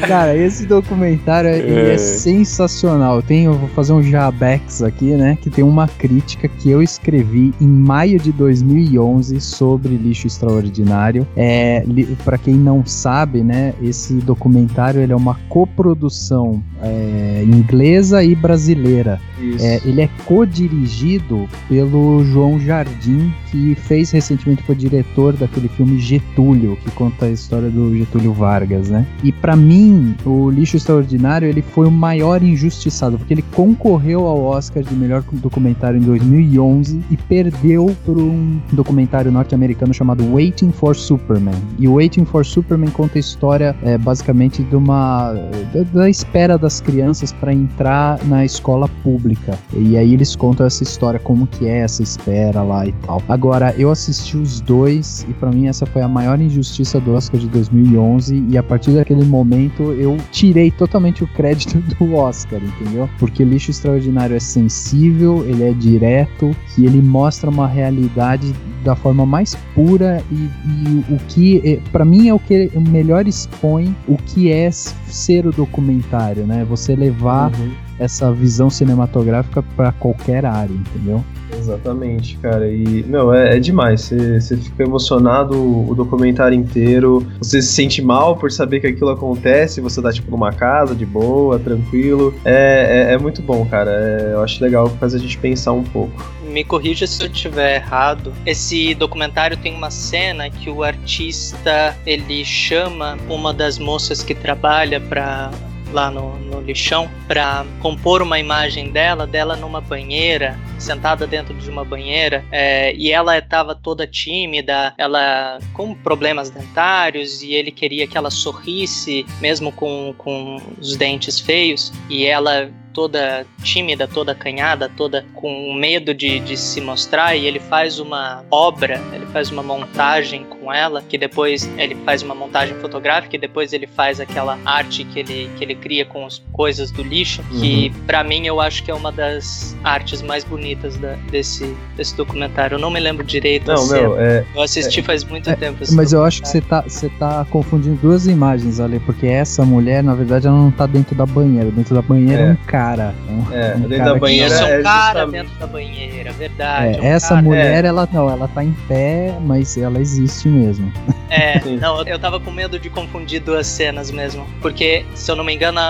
[0.06, 3.16] Cara, esse documentário é, é sensacional.
[3.16, 5.38] Eu tenho, vou fazer um jabex aqui, né?
[5.40, 11.26] Que tem uma crítica que eu escrevi em maio de 2011 sobre lixo extraordinário.
[11.36, 11.84] É,
[12.24, 13.74] para quem não sabe, né?
[13.82, 19.20] Esse documentário ele é uma coprodução é, inglesa e brasileira.
[19.60, 26.76] É, ele é co-dirigido pelo João Jardim, que fez recentemente foi diretor daquele filme Getúlio,
[26.76, 29.06] que conta a história do Getúlio Vargas, né?
[29.22, 34.42] E para mim, o Lixo Extraordinário ele foi o maior injustiçado, porque ele concorreu ao
[34.42, 40.94] Oscar de melhor documentário em 2011 e perdeu por um documentário norte-americano chamado Waiting for
[40.94, 41.54] Superman.
[41.78, 45.32] E o Waiting for Superman conta a história é, basicamente de uma
[45.72, 49.58] da, da espera das crianças para entrar na escola pública.
[49.72, 53.22] E aí eles contam essa história como que é essa espera lá e tal.
[53.28, 57.40] Agora eu assisti os dois e para mim essa foi a maior injustiça do Oscar
[57.40, 63.08] de 2011 e a partir daquele momento eu tirei totalmente o crédito do Oscar, entendeu?
[63.18, 69.26] Porque Lixo Extraordinário é sensível, ele é direto e ele mostra uma realidade da forma
[69.26, 74.16] mais pura e, e o que é, para mim é o que melhor expõe o
[74.16, 76.64] que é ser o documentário, né?
[76.68, 77.72] Você levar uhum.
[77.98, 81.22] essa visão cinematográfica para qualquer área, entendeu?
[81.56, 82.68] Exatamente, cara.
[82.68, 84.10] E, meu, é, é demais.
[84.10, 87.26] Você fica emocionado o documentário inteiro.
[87.38, 89.80] Você se sente mal por saber que aquilo acontece.
[89.80, 92.34] Você tá, tipo, numa casa, de boa, tranquilo.
[92.44, 93.90] É, é, é muito bom, cara.
[93.90, 97.76] É, eu acho legal fazer a gente pensar um pouco me corrija se eu estiver
[97.76, 98.32] errado.
[98.44, 105.00] Esse documentário tem uma cena que o artista ele chama uma das moças que trabalha
[105.00, 105.50] para
[105.92, 111.68] lá no, no lixão para compor uma imagem dela, dela numa banheira, sentada dentro de
[111.70, 118.06] uma banheira, é, e ela estava toda tímida, ela com problemas dentários, e ele queria
[118.06, 124.88] que ela sorrisse, mesmo com, com os dentes feios, e ela toda tímida, toda acanhada,
[124.88, 129.62] toda com medo de, de se mostrar, e ele faz uma obra, ele faz uma
[129.62, 134.58] montagem com ela, que depois ele faz uma montagem fotográfica e depois ele faz aquela
[134.64, 137.60] arte que ele, que ele cria com as coisas do lixo, uhum.
[137.60, 142.16] que para mim eu acho que é uma das artes mais bonitas da, desse, desse
[142.16, 142.76] documentário.
[142.76, 143.68] Eu não me lembro direito.
[143.68, 145.78] Não, meu, é, eu assisti é, faz muito é, tempo.
[145.92, 150.02] Mas eu acho que você tá, você tá confundindo duas imagens ali, porque essa mulher,
[150.02, 151.70] na verdade, ela não tá dentro da banheira.
[151.70, 153.14] Dentro da banheira é um cara cara.
[153.28, 154.46] Um, é, um dentro cara da banheira.
[154.46, 155.42] Isso, é um é cara justamente...
[155.42, 156.96] dentro da banheira, verdade.
[156.96, 157.42] É, um essa cara...
[157.42, 160.90] mulher, ela não, ela tá em pé, mas ela existe mesmo.
[161.30, 164.44] É, não, eu tava com medo de confundir duas cenas mesmo.
[164.60, 165.80] Porque, se eu não me engano,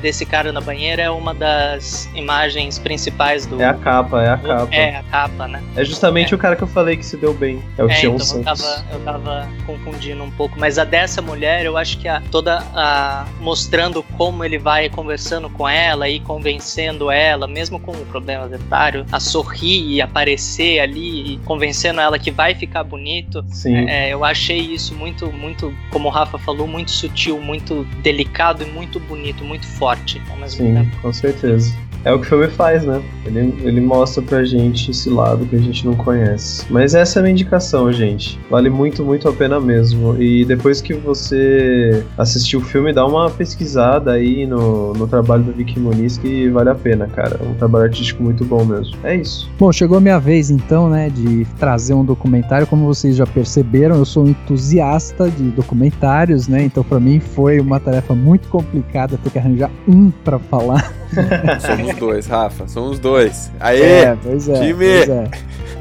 [0.00, 3.60] desse cara na banheira é uma das imagens principais do.
[3.60, 4.74] É a capa, é a capa.
[4.74, 5.60] É, a capa, né?
[5.74, 6.36] É justamente é.
[6.36, 7.60] o cara que eu falei que se deu bem.
[7.76, 8.62] É o é, Tião então Santos.
[8.62, 10.58] Eu tava, eu tava confundindo um pouco.
[10.60, 13.26] Mas a dessa mulher, eu acho que a, toda a.
[13.40, 19.06] mostrando como ele vai conversando com ela e convencendo ela, mesmo com o problema dentário,
[19.12, 23.44] a sorrir e aparecer ali, e convencendo ela que vai ficar bonito.
[23.50, 23.88] Sim.
[23.88, 28.66] É, eu achei isso muito, muito, como o Rafa falou, muito sutil, muito delicado e
[28.66, 30.96] muito bonito, muito forte Sim, tempo.
[31.00, 31.72] com certeza.
[32.04, 33.02] É o que o filme faz, né?
[33.24, 36.66] Ele, ele mostra pra gente esse lado que a gente não conhece.
[36.70, 38.38] Mas essa é a minha indicação, gente.
[38.50, 40.20] Vale muito, muito a pena mesmo.
[40.20, 45.52] E depois que você assistir o filme, dá uma pesquisada aí no, no trabalho do
[45.52, 47.40] Vicky Muniz que vale a pena, cara.
[47.42, 48.94] É um trabalho artístico muito bom mesmo.
[49.02, 49.50] É isso.
[49.58, 52.66] Bom, chegou a minha vez então, né, de trazer um documentário.
[52.66, 56.62] Como vocês já perceberam, eu sou um entusiasta de documentários, né?
[56.62, 60.92] Então para mim foi uma tarefa muito complicada ter que arranjar um para falar.
[61.60, 62.68] Somos dois, Rafa.
[62.68, 63.50] Somos dois.
[63.60, 63.80] Aê!
[63.80, 64.54] É, pois é.
[64.54, 64.74] Time!
[64.74, 65.30] Pois é.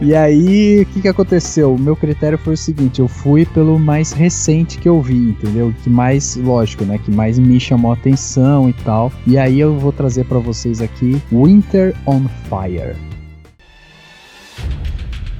[0.02, 1.74] E aí, o que, que aconteceu?
[1.74, 5.74] O meu critério foi o seguinte: eu fui pelo mais recente que eu vi, entendeu?
[5.84, 6.98] Que mais, lógico, né?
[6.98, 9.12] Que mais me chamou a atenção e tal.
[9.26, 12.96] E aí eu vou trazer para vocês aqui Winter on Fire.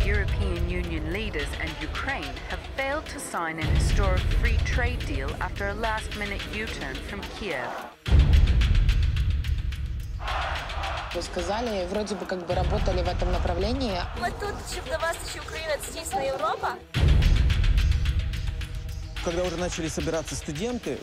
[0.06, 5.68] European Union leaders and Ukraine have failed to sign an historic free trade deal after
[5.68, 7.68] a last-minute U-turn from Kiev.
[11.14, 14.02] Вы сказали, вроде бы как бы работали в этом направлении.
[14.20, 16.70] Мы тут, щоб до вас еще Украина, это дійсно Европа.
[19.24, 21.00] Когда уже начали собираться студенты,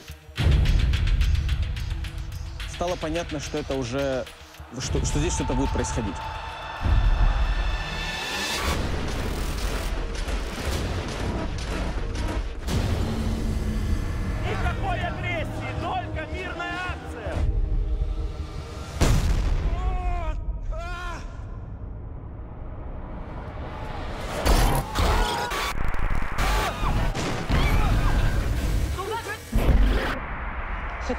[2.75, 4.25] стало понятно, что это уже,
[4.81, 6.17] что, что здесь что-то будет происходить.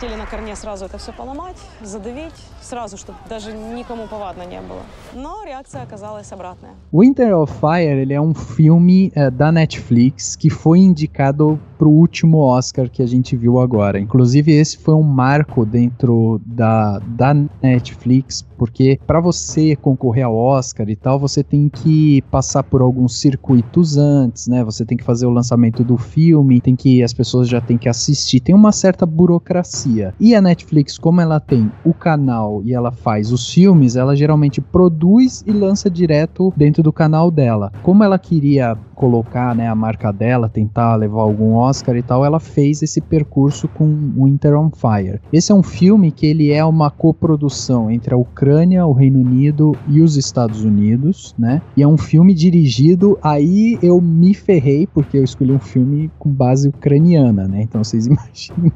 [0.02, 4.82] Хотели на корне сразу это все поломать, задавить, сразу, чтобы даже никому повадно не было.
[5.14, 6.72] Но реакция оказалась обратная.
[6.92, 11.92] Winter of Fire ele é um filme é, da Netflix que foi indicado para o
[11.92, 14.00] último Oscar que a gente viu agora.
[14.00, 20.88] Inclusive esse foi um marco dentro da, da Netflix porque para você concorrer ao Oscar
[20.88, 24.64] e tal você tem que passar por alguns circuitos antes, né?
[24.64, 27.90] Você tem que fazer o lançamento do filme, tem que as pessoas já têm que
[27.90, 30.14] assistir, tem uma certa burocracia.
[30.20, 34.62] E a Netflix, como ela tem o canal e ela faz os filmes, ela geralmente
[34.62, 37.72] produz e lança direto dentro do canal dela.
[37.82, 42.40] Como ela queria colocar né, a marca dela, tentar levar algum Oscar e tal, ela
[42.40, 43.86] fez esse percurso com
[44.18, 45.20] Winter on Fire.
[45.32, 49.76] Esse é um filme que ele é uma coprodução entre a Ucrânia, o Reino Unido
[49.88, 51.62] e os Estados Unidos, né?
[51.76, 56.30] E é um filme dirigido, aí eu me ferrei porque eu escolhi um filme com
[56.30, 57.64] base ucraniana, né?
[57.64, 58.72] Então vocês imaginam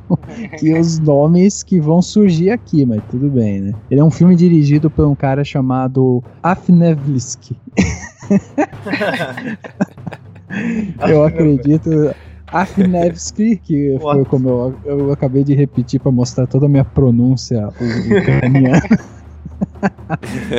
[0.57, 3.73] que os nomes que vão surgir aqui, mas tudo bem, né?
[3.89, 7.55] Ele é um filme dirigido por um cara chamado Afnevlsky.
[11.07, 11.89] eu acredito.
[12.55, 17.67] Afnevsky, que foi como eu, eu acabei de repetir para mostrar toda a minha pronúncia
[17.67, 18.81] ucraniana.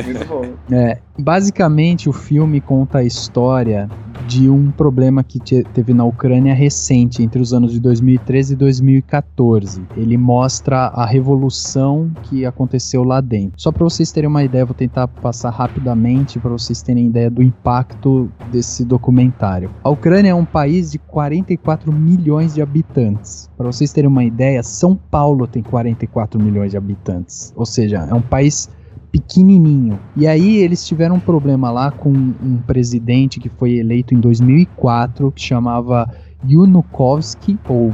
[0.05, 0.45] Muito bom.
[0.71, 3.89] É, basicamente, o filme conta a história
[4.27, 8.55] de um problema que te, teve na Ucrânia recente, entre os anos de 2013 e
[8.55, 9.81] 2014.
[9.95, 13.53] Ele mostra a revolução que aconteceu lá dentro.
[13.57, 17.41] Só para vocês terem uma ideia, vou tentar passar rapidamente para vocês terem ideia do
[17.41, 19.69] impacto desse documentário.
[19.83, 23.49] A Ucrânia é um país de 44 milhões de habitantes.
[23.57, 27.53] Para vocês terem uma ideia, São Paulo tem 44 milhões de habitantes.
[27.55, 28.69] Ou seja, é um país
[29.17, 29.99] pequenininho.
[30.15, 35.31] E aí eles tiveram um problema lá com um presidente que foi eleito em 2004,
[35.31, 36.07] que chamava
[36.47, 37.93] Yanukovsky, ou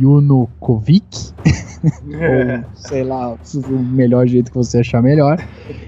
[0.00, 1.32] Yanukovic,
[1.84, 5.42] ou sei lá, o melhor jeito que você achar melhor.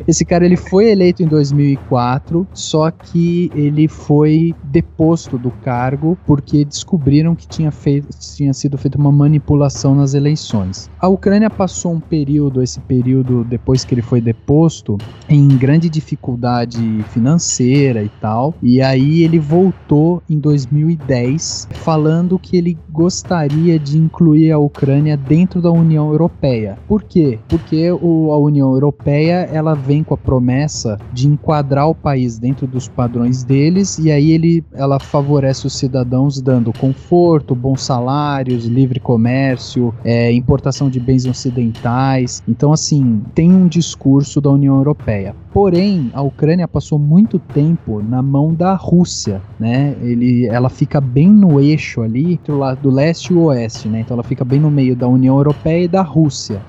[0.07, 6.65] Esse cara ele foi eleito em 2004, só que ele foi deposto do cargo porque
[6.65, 10.91] descobriram que tinha, feito, tinha sido feita uma manipulação nas eleições.
[10.99, 17.05] A Ucrânia passou um período, esse período depois que ele foi deposto, em grande dificuldade
[17.11, 24.53] financeira e tal, e aí ele voltou em 2010 falando que ele gostaria de incluir
[24.53, 26.79] a Ucrânia dentro da União Europeia.
[26.87, 27.39] Por quê?
[27.49, 32.67] Porque o, a União Europeia ela vem com a promessa de enquadrar o país dentro
[32.67, 39.01] dos padrões deles e aí ele, ela favorece os cidadãos dando conforto, bons salários, livre
[39.01, 42.43] comércio, é, importação de bens ocidentais.
[42.49, 45.35] Então, assim, tem um discurso da União Europeia.
[45.53, 49.95] Porém, a Ucrânia passou muito tempo na mão da Rússia, né?
[50.01, 54.01] Ele, ela fica bem no eixo ali, do lado do leste e o oeste, né?
[54.01, 56.61] Então ela fica bem no meio da União Europeia e da Rússia.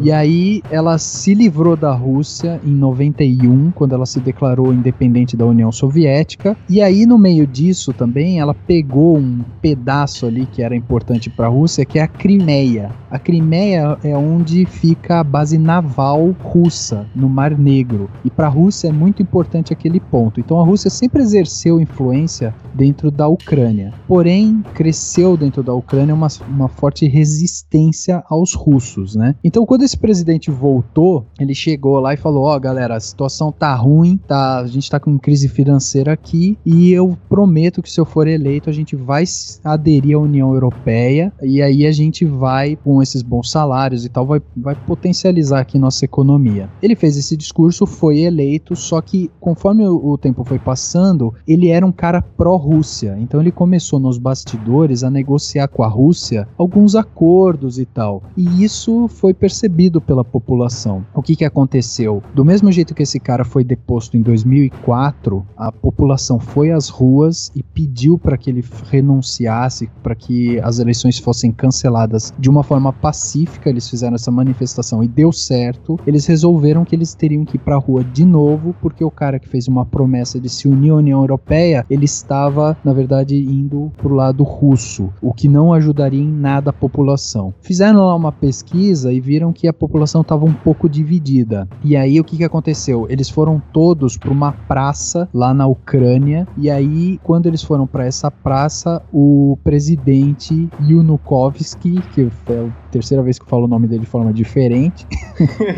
[0.00, 5.46] E aí ela se livrou da Rússia em 91, quando ela se declarou independente da
[5.46, 6.56] União Soviética.
[6.68, 11.46] E aí no meio disso também ela pegou um pedaço ali que era importante para
[11.46, 12.90] a Rússia, que é a Crimeia.
[13.10, 18.08] A Crimeia é onde fica a base naval russa no Mar Negro.
[18.24, 20.40] E para a Rússia é muito importante aquele ponto.
[20.40, 23.92] Então a Rússia sempre exerceu influência dentro da Ucrânia.
[24.08, 29.34] Porém, cresceu dentro da Ucrânia uma, uma forte resistência aos russos, né?
[29.44, 33.00] Então quando quando esse presidente voltou, ele chegou lá e falou: Ó, oh, galera, a
[33.00, 37.90] situação tá ruim, tá, a gente tá com crise financeira aqui e eu prometo que
[37.90, 39.24] se eu for eleito, a gente vai
[39.64, 44.24] aderir à União Europeia e aí a gente vai, com esses bons salários e tal,
[44.24, 46.70] vai, vai potencializar aqui nossa economia.
[46.80, 51.70] Ele fez esse discurso, foi eleito, só que conforme o, o tempo foi passando, ele
[51.70, 53.16] era um cara pró-Rússia.
[53.18, 58.22] Então ele começou nos bastidores a negociar com a Rússia alguns acordos e tal.
[58.36, 61.04] E isso foi percebido percebido pela população.
[61.14, 62.22] O que, que aconteceu?
[62.34, 67.50] Do mesmo jeito que esse cara foi deposto em 2004, a população foi às ruas
[67.56, 72.92] e pediu para que ele renunciasse, para que as eleições fossem canceladas de uma forma
[72.92, 73.70] pacífica.
[73.70, 75.98] Eles fizeram essa manifestação e deu certo.
[76.06, 79.38] Eles resolveram que eles teriam que ir para a rua de novo, porque o cara
[79.38, 83.90] que fez uma promessa de se unir à União Europeia, ele estava, na verdade, indo
[83.96, 87.54] para o lado russo, o que não ajudaria em nada a população.
[87.62, 91.68] Fizeram lá uma pesquisa e viram que que a população estava um pouco dividida.
[91.84, 93.06] E aí o que, que aconteceu?
[93.08, 96.48] Eles foram todos para uma praça lá na Ucrânia.
[96.58, 103.22] E aí, quando eles foram para essa praça, o presidente Yanukovsky, que é a terceira
[103.22, 105.06] vez que eu falo o nome dele de forma diferente.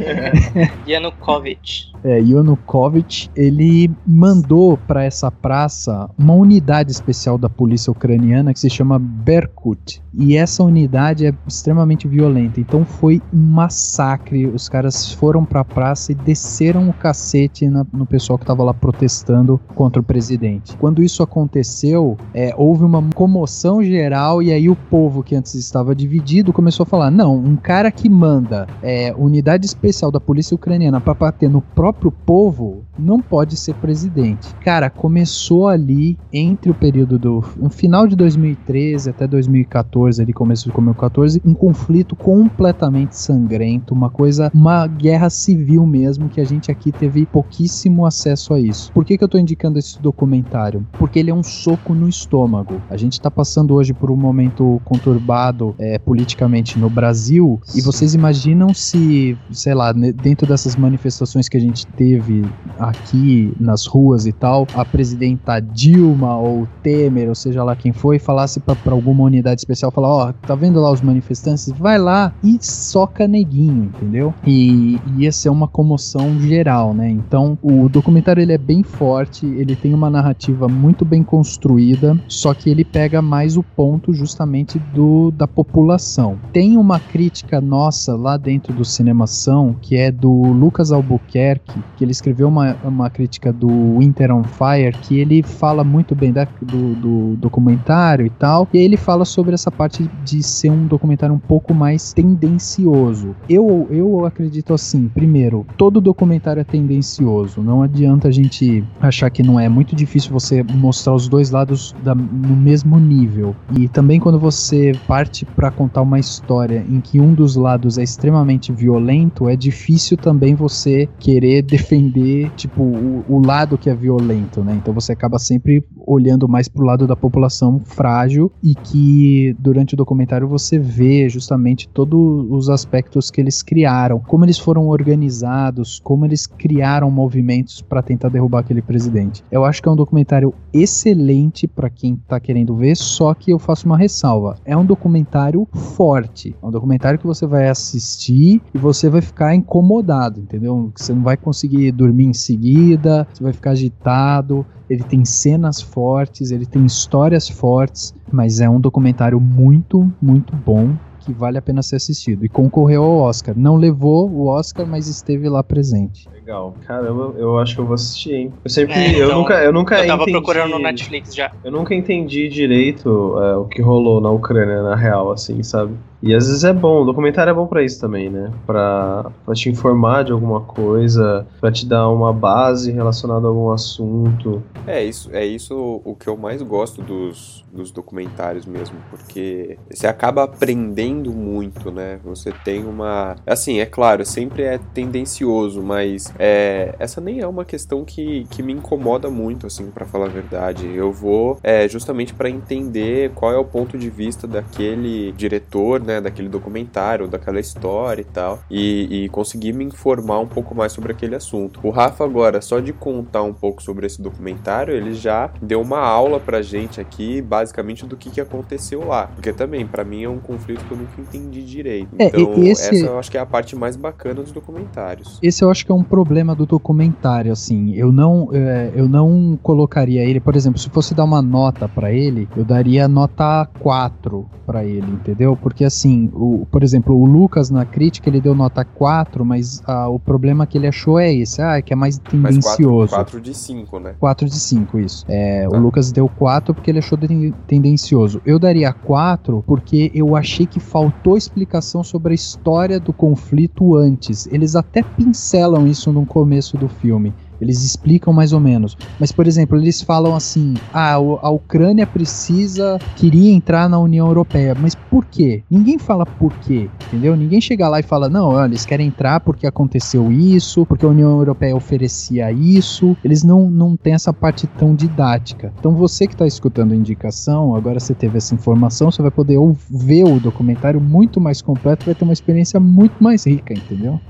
[0.86, 1.94] Yanukovych.
[2.02, 8.68] É, Yanukovych, ele mandou para essa praça uma unidade especial da polícia ucraniana que se
[8.68, 10.02] chama Berkut.
[10.12, 12.60] E essa unidade é extremamente violenta.
[12.60, 14.46] Então foi um massacre.
[14.46, 18.74] Os caras foram pra praça e desceram o cacete na, no pessoal que tava lá
[18.74, 20.76] protestando contra o presidente.
[20.76, 25.94] Quando isso aconteceu, é, houve uma comoção geral e aí o povo que antes estava
[25.94, 31.00] dividido começou a falar: não, um cara que manda é, unidade especial da polícia ucraniana
[31.00, 34.55] para bater no próprio povo não pode ser presidente.
[34.62, 40.64] Cara, começou ali entre o período do no final de 2013 até 2014, ali começo
[40.64, 46.70] de 2014, um conflito completamente sangrento, uma coisa, uma guerra civil mesmo que a gente
[46.70, 48.92] aqui teve pouquíssimo acesso a isso.
[48.92, 50.86] Por que que eu tô indicando esse documentário?
[50.92, 52.80] Porque ele é um soco no estômago.
[52.88, 58.14] A gente tá passando hoje por um momento conturbado é, politicamente no Brasil e vocês
[58.14, 62.45] imaginam se, sei lá, dentro dessas manifestações que a gente teve
[62.78, 68.18] aqui nas ruas e tal, a presidenta Dilma ou Temer, ou seja lá quem foi,
[68.18, 71.72] falasse para alguma unidade especial, falar, ó, oh, tá vendo lá os manifestantes?
[71.76, 74.32] Vai lá e soca neguinho, entendeu?
[74.47, 77.11] E ia ser uma comoção geral, né?
[77.11, 82.55] Então, o documentário ele é bem forte, ele tem uma narrativa muito bem construída, só
[82.55, 86.38] que ele pega mais o ponto justamente do da população.
[86.53, 92.12] Tem uma crítica nossa lá dentro do Cinemação, que é do Lucas Albuquerque, que ele
[92.12, 96.95] escreveu uma uma, crítica do Winter on Fire que ele fala muito bem da, do,
[96.95, 98.68] do, documentário e tal.
[98.72, 103.35] E ele fala sobre essa parte de ser um documentário um pouco mais tendencioso.
[103.49, 107.62] Eu, eu acredito assim: primeiro, todo documentário é tendencioso.
[107.62, 109.64] Não adianta a gente achar que não é.
[109.64, 113.57] É muito difícil você mostrar os dois lados da, no mesmo nível.
[113.78, 118.03] E também quando você parte para contar uma história em que um dos lados é
[118.03, 124.62] extremamente violento, é difícil também você querer defender tipo, o, o, lado que é violento,
[124.62, 124.75] né?
[124.81, 129.97] Então você acaba sempre olhando mais pro lado da população frágil e que durante o
[129.97, 136.25] documentário você vê justamente todos os aspectos que eles criaram, como eles foram organizados, como
[136.25, 139.43] eles criaram movimentos para tentar derrubar aquele presidente.
[139.51, 143.59] Eu acho que é um documentário excelente para quem tá querendo ver, só que eu
[143.59, 144.57] faço uma ressalva.
[144.64, 149.54] É um documentário forte, é um documentário que você vai assistir e você vai ficar
[149.54, 150.90] incomodado, entendeu?
[150.96, 154.64] Você não vai conseguir dormir em seguida, você vai ficar agitado.
[154.88, 160.94] Ele tem cenas fortes, ele tem histórias fortes, mas é um documentário muito, muito bom
[161.24, 162.44] que vale a pena ser assistido.
[162.44, 163.54] E concorreu ao Oscar.
[163.56, 166.28] Não levou o Oscar, mas esteve lá presente.
[166.32, 166.74] Legal.
[166.86, 168.52] Caramba, eu acho que eu vou assistir, hein?
[168.62, 168.94] Eu sempre.
[168.94, 169.54] É, eu então, nunca.
[169.54, 171.50] Eu nunca Eu tava entendi, procurando no Netflix já.
[171.64, 175.94] Eu nunca entendi direito é, o que rolou na Ucrânia, na real, assim, sabe?
[176.25, 178.51] E às vezes é bom, o documentário é bom pra isso também, né?
[178.66, 184.62] Pra, te informar de alguma coisa, pra te dar uma base relacionada a algum assunto.
[184.87, 190.07] É isso, é isso o que eu mais gosto dos, dos documentários mesmo, porque você
[190.07, 192.18] acaba aprendendo muito, né?
[192.25, 193.37] Você tem uma.
[193.47, 198.62] Assim, é claro, sempre é tendencioso, mas é, essa nem é uma questão que, que
[198.62, 200.87] me incomoda muito, assim, para falar a verdade.
[200.87, 206.13] Eu vou é, justamente para entender qual é o ponto de vista daquele diretor, né?
[206.20, 211.12] Daquele documentário, daquela história e tal, e, e conseguir me informar um pouco mais sobre
[211.12, 211.80] aquele assunto.
[211.82, 215.98] O Rafa, agora, só de contar um pouco sobre esse documentário, ele já deu uma
[216.00, 219.26] aula pra gente aqui, basicamente, do que, que aconteceu lá.
[219.26, 222.08] Porque também, para mim, é um conflito que eu nunca entendi direito.
[222.18, 225.38] É, Então, e esse- essa eu acho que é a parte mais bacana dos documentários.
[225.42, 227.92] Esse eu acho que é um problema do documentário, assim.
[227.94, 232.12] Eu não, é, eu não colocaria ele, por exemplo, se fosse dar uma nota pra
[232.12, 235.56] ele, eu daria nota 4 pra ele, entendeu?
[235.56, 236.03] Porque assim,
[236.34, 240.66] o, por exemplo, o Lucas na crítica ele deu nota 4, mas ah, o problema
[240.66, 243.14] que ele achou é esse, ah, que é mais tendencioso.
[243.14, 244.14] 4 de 5, né?
[244.18, 245.24] 4 de 5, isso.
[245.28, 248.40] É, O Lucas deu 4 porque ele achou ten- tendencioso.
[248.44, 254.46] Eu daria 4 porque eu achei que faltou explicação sobre a história do conflito antes.
[254.48, 257.32] Eles até pincelam isso no começo do filme.
[257.64, 258.96] Eles explicam mais ou menos.
[259.18, 264.74] Mas, por exemplo, eles falam assim: ah, a Ucrânia precisa, queria entrar na União Europeia.
[264.78, 265.62] Mas por quê?
[265.70, 267.34] Ninguém fala por quê, entendeu?
[267.36, 271.08] Ninguém chega lá e fala: não, olha, eles querem entrar porque aconteceu isso, porque a
[271.08, 273.16] União Europeia oferecia isso.
[273.24, 275.72] Eles não, não têm essa parte tão didática.
[275.78, 279.58] Então, você que está escutando a indicação, agora você teve essa informação, você vai poder
[279.90, 284.20] ver o documentário muito mais completo, vai ter uma experiência muito mais rica, entendeu?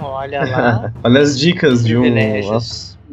[0.00, 0.92] Olha lá.
[1.02, 2.04] Olha as dicas de um.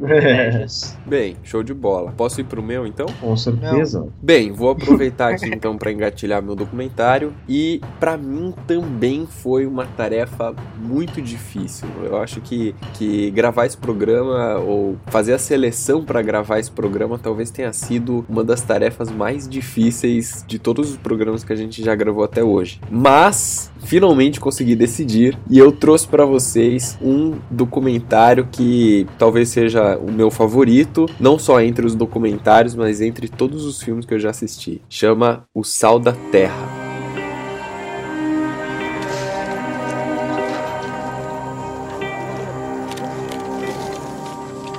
[1.06, 2.12] Bem, show de bola.
[2.12, 3.06] Posso ir pro meu então?
[3.20, 4.08] Com certeza.
[4.22, 9.86] Bem, vou aproveitar aqui então para engatilhar meu documentário e para mim também foi uma
[9.86, 11.88] tarefa muito difícil.
[12.04, 17.20] Eu acho que, que gravar esse programa ou fazer a seleção para gravar esse programa
[17.20, 21.84] talvez tenha sido uma das tarefas mais difíceis de todos os programas que a gente
[21.84, 22.80] já gravou até hoje.
[22.90, 30.12] Mas finalmente consegui decidir e eu trouxe para vocês um documentário que talvez seja o
[30.12, 34.30] meu favorito, não só entre os documentários, mas entre todos os filmes que eu já
[34.30, 34.82] assisti.
[34.90, 36.82] Chama O Sal da Terra.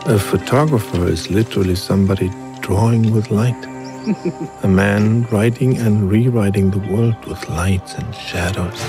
[0.06, 2.28] A photographer is literally somebody
[2.60, 3.72] drawing with light.
[4.64, 8.82] a man writing and rewriting the world with lights and shadows.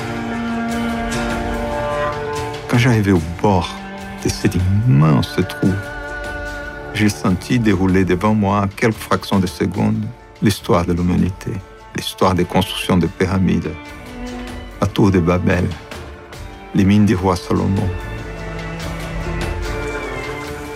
[2.68, 3.70] Quand j'arrivais au bord
[4.24, 5.72] de cet immense trou,
[6.94, 10.06] j'ai senti dérouler devant moi, quelques fractions de secondes,
[10.42, 11.52] l'histoire de l'humanité,
[11.96, 13.72] l'histoire des constructions de pyramides,
[14.80, 15.66] la tour de Babel,
[16.76, 17.90] les mines du roi Salomon.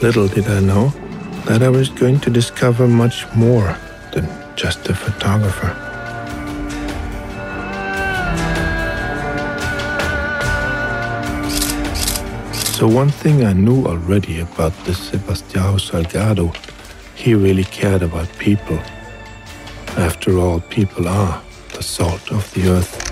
[0.02, 0.92] Little did I know
[1.46, 3.76] that I was going to discover much more
[4.14, 5.87] than just a photographer.
[12.78, 16.56] So, one thing I knew already about this Sebastião Salgado,
[17.16, 18.78] he really cared about people.
[19.98, 21.42] After all, people are
[21.74, 23.07] the salt of the earth.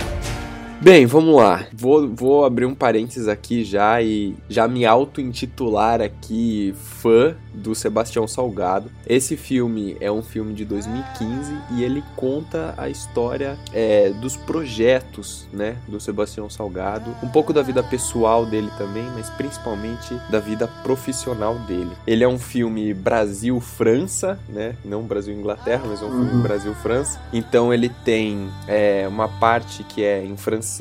[0.85, 1.65] Bem, vamos lá.
[1.73, 8.27] Vou, vou abrir um parênteses aqui já e já me auto-intitular aqui fã do Sebastião
[8.27, 8.91] Salgado.
[9.07, 15.47] Esse filme é um filme de 2015 e ele conta a história é, dos projetos
[15.51, 20.67] né, do Sebastião Salgado, um pouco da vida pessoal dele também, mas principalmente da vida
[20.83, 21.93] profissional dele.
[22.05, 24.75] Ele é um filme Brasil-França, né?
[24.85, 26.41] Não Brasil-Inglaterra, mas é um filme Uhum.
[26.43, 27.19] Brasil-França.
[27.33, 30.74] Então ele tem é, uma parte que é em francês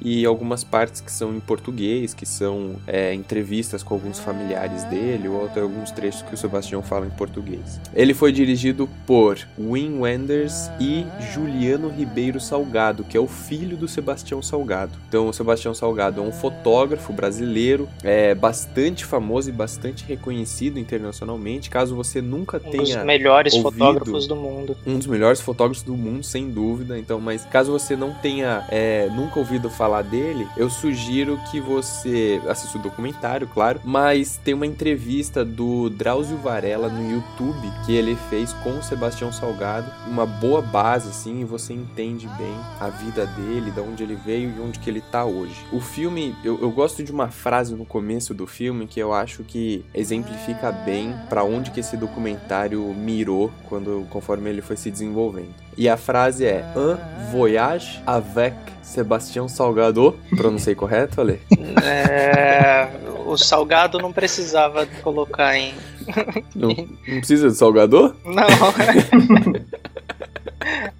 [0.00, 5.28] e algumas partes que são em português, que são é, entrevistas com alguns familiares dele,
[5.28, 7.80] ou até alguns trechos que o Sebastião fala em português.
[7.94, 13.86] Ele foi dirigido por Wim Wenders e Juliano Ribeiro Salgado, que é o filho do
[13.86, 14.92] Sebastião Salgado.
[15.08, 21.70] Então, o Sebastião Salgado é um fotógrafo brasileiro, é bastante famoso e bastante reconhecido internacionalmente.
[21.70, 24.76] Caso você nunca Um tenha dos melhores fotógrafos do mundo.
[24.86, 26.98] um dos melhores fotógrafos do mundo, sem dúvida.
[26.98, 32.42] Então, mas caso você não tenha é, nunca ouvido falar dele, eu sugiro que você
[32.48, 38.16] assista o documentário, claro, mas tem uma entrevista do Drauzio Varela no YouTube que ele
[38.28, 43.26] fez com o Sebastião Salgado, uma boa base assim, e você entende bem a vida
[43.26, 45.64] dele, de onde ele veio e onde que ele tá hoje.
[45.72, 49.44] O filme, eu, eu gosto de uma frase no começo do filme que eu acho
[49.44, 55.54] que exemplifica bem para onde que esse documentário mirou quando conforme ele foi se desenvolvendo.
[55.76, 56.96] E a frase é Un
[57.30, 60.18] voyage avec Sebastião Salgado.
[60.36, 61.40] Pronunciei correto, Ale?
[61.82, 62.88] É,
[63.26, 65.74] o Salgado não precisava colocar em.
[66.54, 68.14] Não, não precisa de Salgador?
[68.24, 68.42] Não.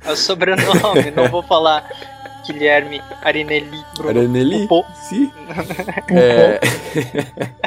[0.04, 1.90] é o sobrenome, não vou falar
[2.46, 3.84] Guilherme Arinelli.
[3.96, 4.68] Bruno Arinelli?
[5.08, 5.30] Sim.
[6.08, 6.60] É...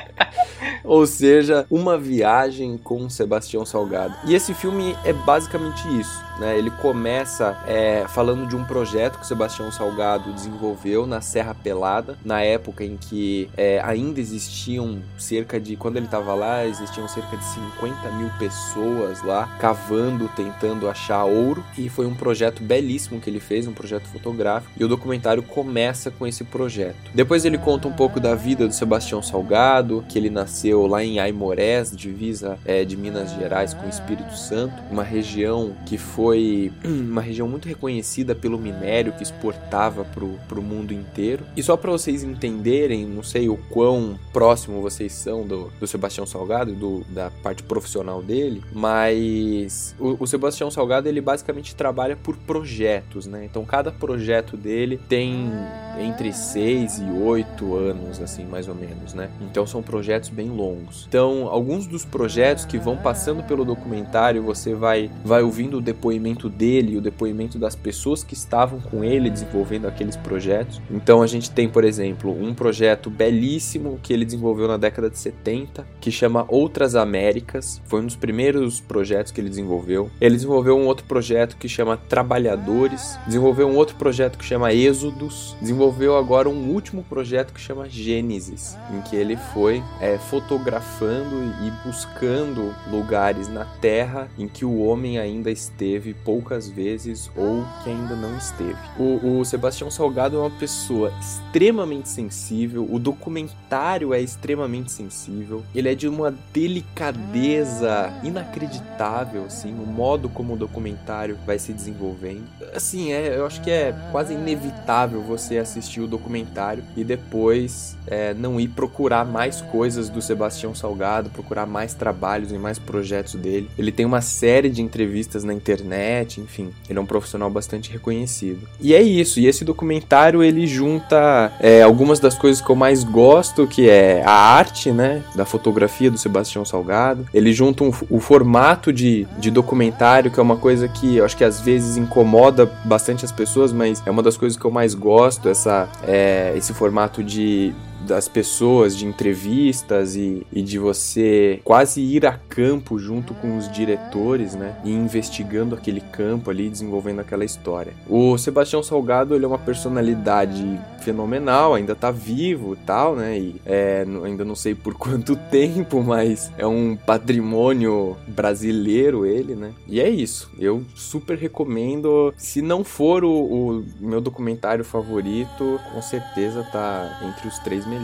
[0.84, 4.16] Ou seja, uma viagem com Sebastião Salgado.
[4.26, 6.25] E esse filme é basicamente isso.
[6.40, 6.58] Né?
[6.58, 12.18] Ele começa é, falando de um projeto que o Sebastião Salgado desenvolveu na Serra Pelada,
[12.24, 15.76] na época em que é, ainda existiam cerca de.
[15.76, 21.64] Quando ele estava lá, existiam cerca de 50 mil pessoas lá cavando, tentando achar ouro.
[21.78, 24.72] E foi um projeto belíssimo que ele fez, um projeto fotográfico.
[24.78, 26.96] E o documentário começa com esse projeto.
[27.14, 31.20] Depois ele conta um pouco da vida do Sebastião Salgado, que ele nasceu lá em
[31.20, 36.72] Aimorés, divisa é, de Minas Gerais com o Espírito Santo, uma região que foi foi
[36.84, 41.46] uma região muito reconhecida pelo minério que exportava para o mundo inteiro.
[41.56, 46.26] E só para vocês entenderem, não sei o quão próximo vocês são do, do Sebastião
[46.26, 52.36] Salgado, do, da parte profissional dele, mas o, o Sebastião Salgado ele basicamente trabalha por
[52.38, 53.46] projetos, né?
[53.46, 55.52] Então cada projeto dele tem
[56.00, 59.30] entre 6 e 8 anos, assim, mais ou menos, né?
[59.42, 61.06] Então são projetos bem longos.
[61.08, 66.15] Então, alguns dos projetos que vão passando pelo documentário, você vai, vai ouvindo depoimento
[66.50, 70.82] dele, o depoimento das pessoas que estavam com ele desenvolvendo aqueles projetos.
[70.92, 75.18] Então a gente tem, por exemplo, um projeto belíssimo que ele desenvolveu na década de
[75.18, 77.82] 70, que chama Outras Américas.
[77.86, 80.10] Foi um dos primeiros projetos que ele desenvolveu.
[80.20, 85.56] Ele desenvolveu um outro projeto que chama Trabalhadores, desenvolveu um outro projeto que chama Êxodos,
[85.62, 91.36] desenvolveu desenvolveu agora um último projeto que chama Gênesis, em que ele foi é, fotografando
[91.64, 97.90] e buscando lugares na Terra em que o homem ainda esteve poucas vezes ou que
[97.90, 98.78] ainda não esteve.
[99.00, 105.90] O, o Sebastião Salgado é uma pessoa extremamente sensível, o documentário é extremamente sensível, ele
[105.90, 112.44] é de uma delicadeza inacreditável, assim, o modo como o documentário vai se desenvolvendo.
[112.74, 117.96] Assim, é, eu acho que é quase inevitável você assistir assistir o documentário e depois
[118.08, 123.36] é, não ir procurar mais coisas do Sebastião Salgado, procurar mais trabalhos e mais projetos
[123.36, 123.70] dele.
[123.78, 125.95] Ele tem uma série de entrevistas na internet,
[126.42, 128.68] enfim, ele é um profissional bastante reconhecido.
[128.80, 133.04] E é isso, e esse documentário ele junta é, algumas das coisas que eu mais
[133.04, 137.28] gosto, que é a arte, né, da fotografia do Sebastião Salgado.
[137.34, 141.38] Ele junta um, o formato de, de documentário, que é uma coisa que eu acho
[141.38, 144.94] que às vezes incomoda bastante as pessoas, mas é uma das coisas que eu mais
[144.94, 147.74] gosto, essa, é, esse formato de
[148.06, 153.72] das pessoas, de entrevistas e, e, de você quase ir a campo junto com os
[153.72, 154.76] diretores, né?
[154.84, 157.94] E investigando aquele campo ali, desenvolvendo aquela história.
[158.08, 163.38] O Sebastião Salgado, ele é uma personalidade fenomenal, ainda tá vivo tal, né?
[163.38, 169.72] E é, ainda não sei por quanto tempo, mas é um patrimônio brasileiro ele, né?
[169.88, 170.50] E é isso.
[170.58, 172.34] Eu super recomendo.
[172.38, 177.95] Se não for o, o meu documentário favorito, com certeza tá entre os três melhores.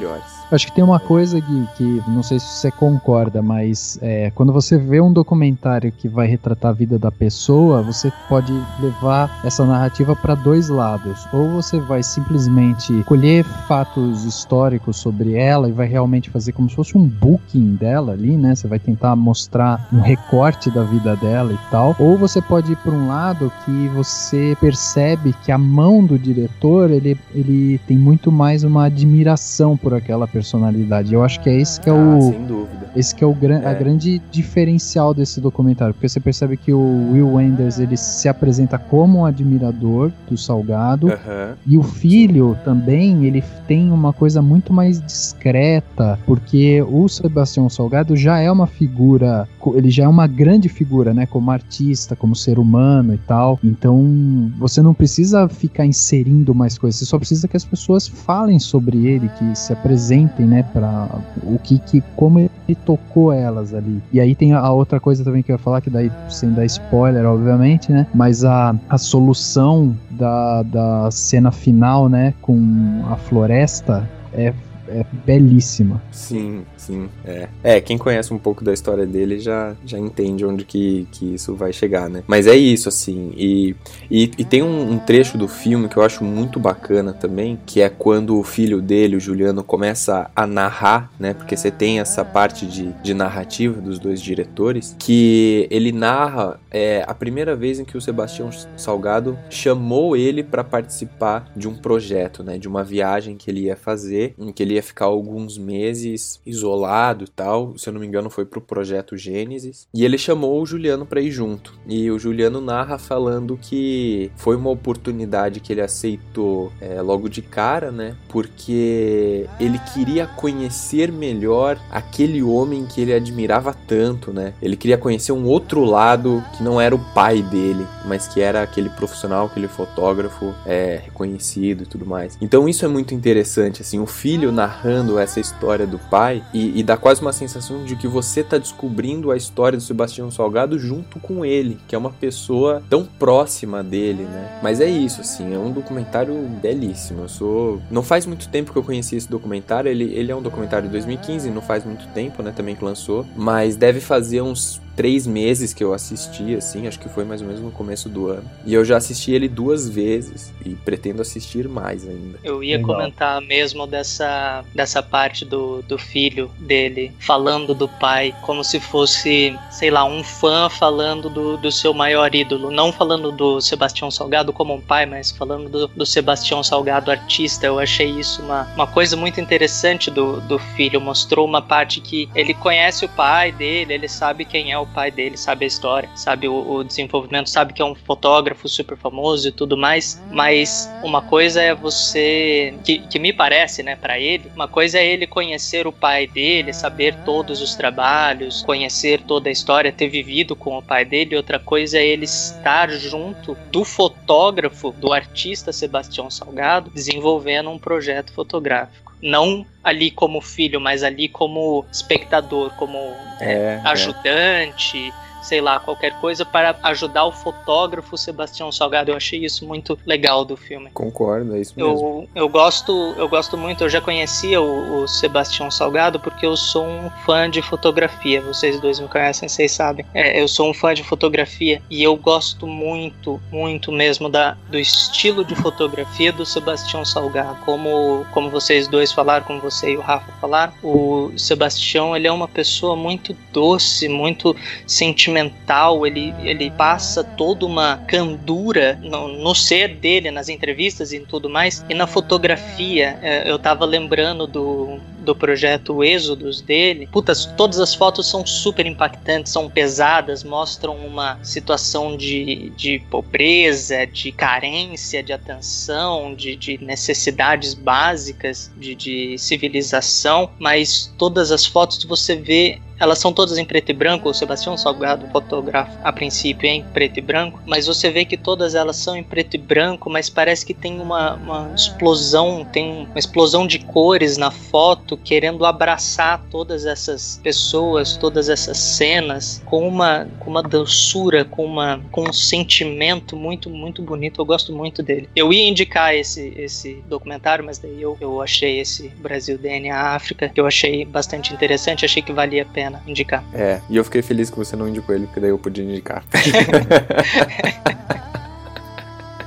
[0.52, 4.52] Acho que tem uma coisa, Gui, que não sei se você concorda, mas é, quando
[4.52, 9.66] você vê um documentário que vai retratar a vida da pessoa, você pode levar essa
[9.66, 11.26] narrativa para dois lados.
[11.32, 16.76] Ou você vai simplesmente colher fatos históricos sobre ela e vai realmente fazer como se
[16.76, 18.54] fosse um booking dela ali, né?
[18.54, 21.96] Você vai tentar mostrar um recorte da vida dela e tal.
[21.98, 26.92] Ou você pode ir para um lado que você percebe que a mão do diretor
[26.92, 31.14] ele, ele tem muito mais uma admiração por aquela personalidade.
[31.14, 32.18] Eu acho que é esse que é o.
[32.18, 32.92] Ah, sem dúvida.
[32.96, 33.68] Esse que é o gran, é.
[33.68, 38.78] a grande diferencial desse documentário, porque você percebe que o Will Wenders ele se apresenta
[38.78, 41.56] como um admirador do Salgado uhum.
[41.66, 48.16] e o filho também ele tem uma coisa muito mais discreta, porque o Sebastião Salgado
[48.16, 52.60] já é uma figura, ele já é uma grande figura, né, como artista, como ser
[52.60, 53.60] humano e tal.
[53.64, 58.60] Então você não precisa ficar inserindo mais coisas, você só precisa que as pessoas falem
[58.60, 61.08] sobre ele, que se apresentem, né, para
[61.44, 62.50] o que, que como ele
[62.86, 64.02] tocou elas ali.
[64.12, 66.66] E aí tem a outra coisa também que eu ia falar, que daí sem dar
[66.66, 74.08] spoiler, obviamente, né, mas a, a solução da, da cena final, né, com a floresta,
[74.34, 74.54] é
[74.92, 76.02] é belíssima.
[76.12, 77.48] Sim, sim, é.
[77.64, 81.56] É, quem conhece um pouco da história dele já, já entende onde que, que isso
[81.56, 82.24] vai chegar, né?
[82.28, 83.76] Mas é isso, assim, e,
[84.10, 87.82] e, e tem um, um, trecho do filme que eu acho muito bacana também, que
[87.82, 91.34] é quando o filho dele, o Juliano, começa a narrar, né?
[91.34, 97.04] Porque você tem essa parte de, de narrativa dos dois diretores, que ele narra é,
[97.08, 102.44] a primeira vez em que o Sebastião Salgado chamou ele para participar de um projeto,
[102.44, 102.58] né?
[102.58, 106.42] De uma viagem que ele ia fazer, em que ele ia ia ficar alguns meses
[106.46, 107.78] isolado e tal.
[107.78, 109.88] Se eu não me engano, foi pro projeto Gênesis.
[109.94, 111.74] E ele chamou o Juliano para ir junto.
[111.88, 117.42] E o Juliano narra falando que foi uma oportunidade que ele aceitou é, logo de
[117.42, 118.16] cara, né?
[118.28, 124.54] Porque ele queria conhecer melhor aquele homem que ele admirava tanto, né?
[124.62, 128.64] Ele queria conhecer um outro lado que não era o pai dele, mas que era
[128.64, 132.38] aquele profissional, aquele fotógrafo é, reconhecido e tudo mais.
[132.42, 136.80] Então isso é muito interessante, assim, o filho narra narrando essa história do pai e,
[136.80, 140.80] e dá quase uma sensação de que você tá descobrindo a história do Sebastião Salgado
[140.80, 144.60] junto com ele, que é uma pessoa tão próxima dele, né?
[144.64, 147.24] Mas é isso, assim, é um documentário belíssimo.
[147.24, 147.82] Eu sou.
[147.92, 150.92] Não faz muito tempo que eu conheci esse documentário, ele, ele é um documentário de
[150.94, 152.54] 2015, não faz muito tempo, né?
[152.56, 157.10] Também que lançou, mas deve fazer uns três meses que eu assisti, assim, acho que
[157.10, 158.50] foi mais ou menos no começo do ano.
[158.66, 162.40] E eu já assisti ele duas vezes e pretendo assistir mais ainda.
[162.44, 162.96] Eu ia Legal.
[162.96, 169.58] comentar mesmo dessa, dessa parte do, do filho dele falando do pai, como se fosse,
[169.70, 172.72] sei lá, um fã falando do, do seu maior ídolo.
[172.72, 177.66] Não falando do Sebastião Salgado como um pai, mas falando do, do Sebastião Salgado artista.
[177.66, 181.00] Eu achei isso uma, uma coisa muito interessante do, do filho.
[181.00, 185.12] Mostrou uma parte que ele conhece o pai dele, ele sabe quem é o pai
[185.12, 189.48] dele, sabe a história, sabe o, o, desenvolvimento, sabe que é um fotógrafo super famoso
[189.48, 190.22] e tudo mais.
[190.32, 192.74] Mas uma coisa é você.
[192.84, 196.74] que, que me parece, né, para ele, uma coisa é ele conhecer o pai dele,
[196.74, 201.60] saber todos os trabalhos, conhecer toda a história, ter vivido com o pai dele, outra
[201.60, 209.11] coisa é ele estar junto do fotógrafo, do artista Sebastião Salgado, desenvolvendo um projeto fotográfico
[209.22, 212.98] não ali como filho, mas ali como espectador, como
[213.40, 213.82] é, é.
[213.86, 219.12] ajudante, é sei lá, qualquer coisa para ajudar o fotógrafo Sebastião Salgado.
[219.12, 220.90] Eu achei isso muito legal do filme.
[220.92, 222.28] Concordo, é isso mesmo.
[222.36, 226.56] Eu, eu gosto, eu gosto muito, eu já conhecia o, o Sebastião Salgado porque eu
[226.56, 228.42] sou um fã de fotografia.
[228.42, 230.06] Vocês dois me conhecem, vocês sabem.
[230.14, 234.78] É, eu sou um fã de fotografia e eu gosto muito, muito mesmo da, do
[234.78, 237.58] estilo de fotografia do Sebastião Salgado.
[237.66, 242.32] Como, como vocês dois falaram, como você e o Rafa falaram, o Sebastião ele é
[242.32, 249.56] uma pessoa muito doce, muito sentimental sentimental, ele, ele passa toda uma candura no, no
[249.56, 251.84] ser dele, nas entrevistas e tudo mais.
[251.90, 257.08] E na fotografia, é, eu tava lembrando do, do projeto Êxodos dele.
[257.08, 264.06] Putas, todas as fotos são super impactantes, são pesadas, mostram uma situação de, de pobreza,
[264.06, 272.04] de carência de atenção, de, de necessidades básicas de, de civilização, mas todas as fotos
[272.04, 274.30] você vê elas são todas em preto e branco.
[274.30, 278.38] O Sebastião Salgado fotógrafo a princípio é em preto e branco, mas você vê que
[278.38, 283.08] todas elas são em preto e branco, mas parece que tem uma, uma explosão, tem
[283.10, 289.88] uma explosão de cores na foto, querendo abraçar todas essas pessoas, todas essas cenas com
[289.88, 294.40] uma, com uma doçura, com, uma, com um sentimento muito, muito bonito.
[294.40, 295.28] Eu gosto muito dele.
[295.36, 300.50] Eu ia indicar esse, esse documentário, mas daí eu, eu achei esse Brasil DNA África,
[300.50, 303.44] que eu achei bastante interessante, achei que valia a pena pena indicar.
[303.54, 306.24] É, e eu fiquei feliz que você não indicou ele, porque daí eu podia indicar.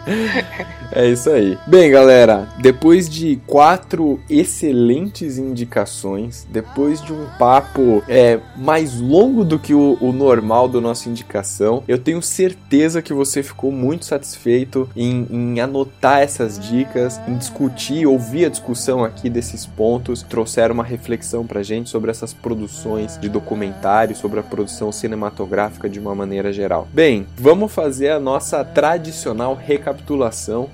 [0.93, 1.59] É isso aí.
[1.67, 9.59] Bem, galera, depois de quatro excelentes indicações, depois de um papo é, mais longo do
[9.59, 14.89] que o, o normal do nossa indicação, eu tenho certeza que você ficou muito satisfeito
[14.95, 20.85] em, em anotar essas dicas, em discutir, ouvir a discussão aqui desses pontos, trouxeram uma
[20.85, 26.53] reflexão pra gente sobre essas produções de documentário, sobre a produção cinematográfica de uma maneira
[26.53, 26.87] geral.
[26.93, 29.94] Bem, vamos fazer a nossa tradicional recapitulação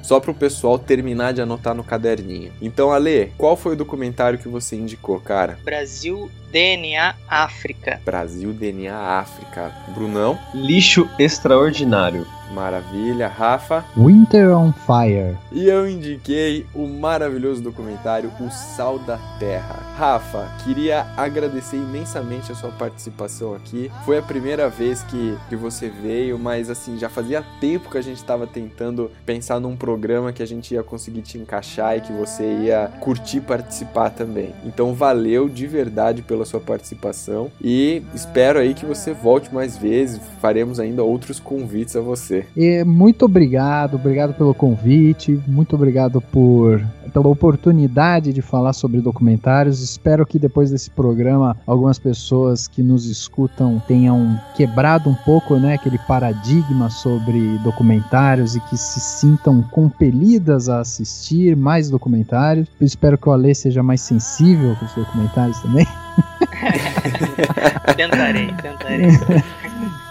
[0.02, 2.52] só para o pessoal terminar de anotar no caderninho.
[2.60, 5.58] Então, Ale, qual foi o documentário que você indicou, cara?
[5.64, 8.00] Brasil DNA África.
[8.04, 9.72] Brasil DNA África.
[9.94, 10.38] Brunão?
[10.54, 12.26] Lixo Extraordinário.
[12.52, 13.28] Maravilha.
[13.28, 13.84] Rafa?
[13.96, 15.36] Winter on Fire.
[15.52, 19.80] E eu indiquei o maravilhoso documentário O Sal da Terra.
[19.96, 23.90] Rafa, queria agradecer imensamente a sua participação aqui.
[24.04, 28.02] Foi a primeira vez que, que você veio, mas assim, já fazia tempo que a
[28.02, 32.12] gente estava tentando pensar num programa que a gente ia conseguir te encaixar e que
[32.12, 34.54] você ia curtir participar também.
[34.64, 40.20] Então valeu de verdade pela sua participação e espero aí que você volte mais vezes.
[40.40, 42.39] Faremos ainda outros convites a você.
[42.56, 46.80] E muito obrigado, obrigado pelo convite, muito obrigado por
[47.10, 49.82] pela oportunidade de falar sobre documentários.
[49.82, 55.74] Espero que depois desse programa algumas pessoas que nos escutam tenham quebrado um pouco, né,
[55.74, 62.68] aquele paradigma sobre documentários e que se sintam compelidas a assistir mais documentários.
[62.80, 65.86] Eu espero que o Alê seja mais sensível com os documentários também.
[67.96, 69.10] tentarei, tentarei.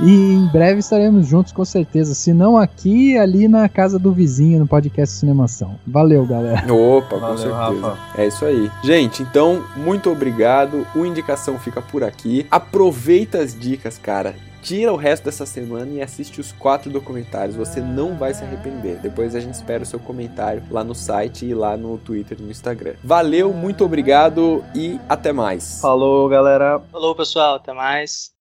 [0.02, 2.16] E em breve estaremos juntos, com certeza.
[2.16, 5.78] Se não aqui, ali na casa do vizinho, no podcast Cinemação.
[5.86, 6.74] Valeu, galera.
[6.74, 7.88] Opa, Valeu, com certeza.
[7.88, 7.98] Rafa.
[8.18, 8.72] É isso aí.
[8.84, 10.88] Gente, então, muito obrigado.
[10.96, 12.48] O Indicação fica por aqui.
[12.50, 14.36] Aproveita as dicas, cara.
[14.62, 17.56] Tira o resto dessa semana e assiste os quatro documentários.
[17.56, 19.00] Você não vai se arrepender.
[19.00, 22.44] Depois a gente espera o seu comentário lá no site e lá no Twitter e
[22.44, 22.94] no Instagram.
[23.04, 25.80] Valeu, muito obrigado e até mais.
[25.82, 26.82] Falou, galera.
[26.92, 27.56] Falou, pessoal.
[27.56, 28.32] Até mais.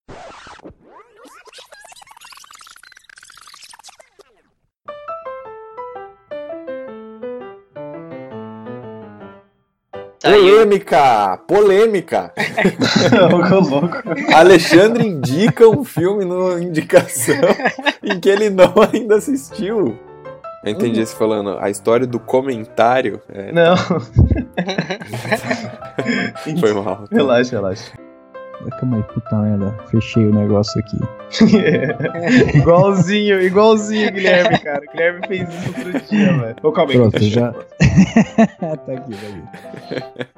[10.28, 11.38] Polêmica!
[11.46, 12.32] Polêmica!
[14.34, 17.34] Alexandre indica um filme no indicação
[18.02, 19.98] em que ele não ainda assistiu.
[20.64, 23.22] Eu entendi você falando a história do comentário.
[23.28, 23.76] É, Não.
[26.60, 27.04] Foi mal.
[27.10, 27.92] Relaxa, relaxa.
[28.80, 29.76] Calma aí, puta merda.
[29.90, 30.98] Fechei o negócio aqui.
[32.58, 34.82] igualzinho, igualzinho, Guilherme, cara.
[34.86, 36.56] O Guilherme fez isso outro dia, velho.
[36.62, 36.98] Ô, calma aí.
[36.98, 37.52] Pronto, já.
[38.58, 40.28] tá aqui, tá aqui.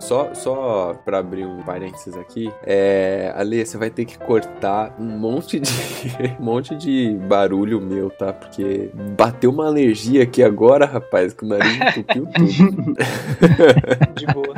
[0.00, 5.04] Só, só pra abrir um parênteses aqui, é, Ale, você vai ter que cortar um
[5.04, 5.70] monte de
[6.40, 8.32] um monte de barulho meu, tá?
[8.32, 12.94] Porque bateu uma alergia aqui agora, rapaz, que o nariz entupiu tudo.
[14.16, 14.54] De boa.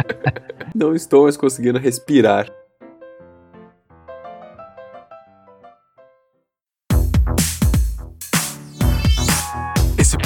[0.74, 2.46] Não estou mais conseguindo respirar.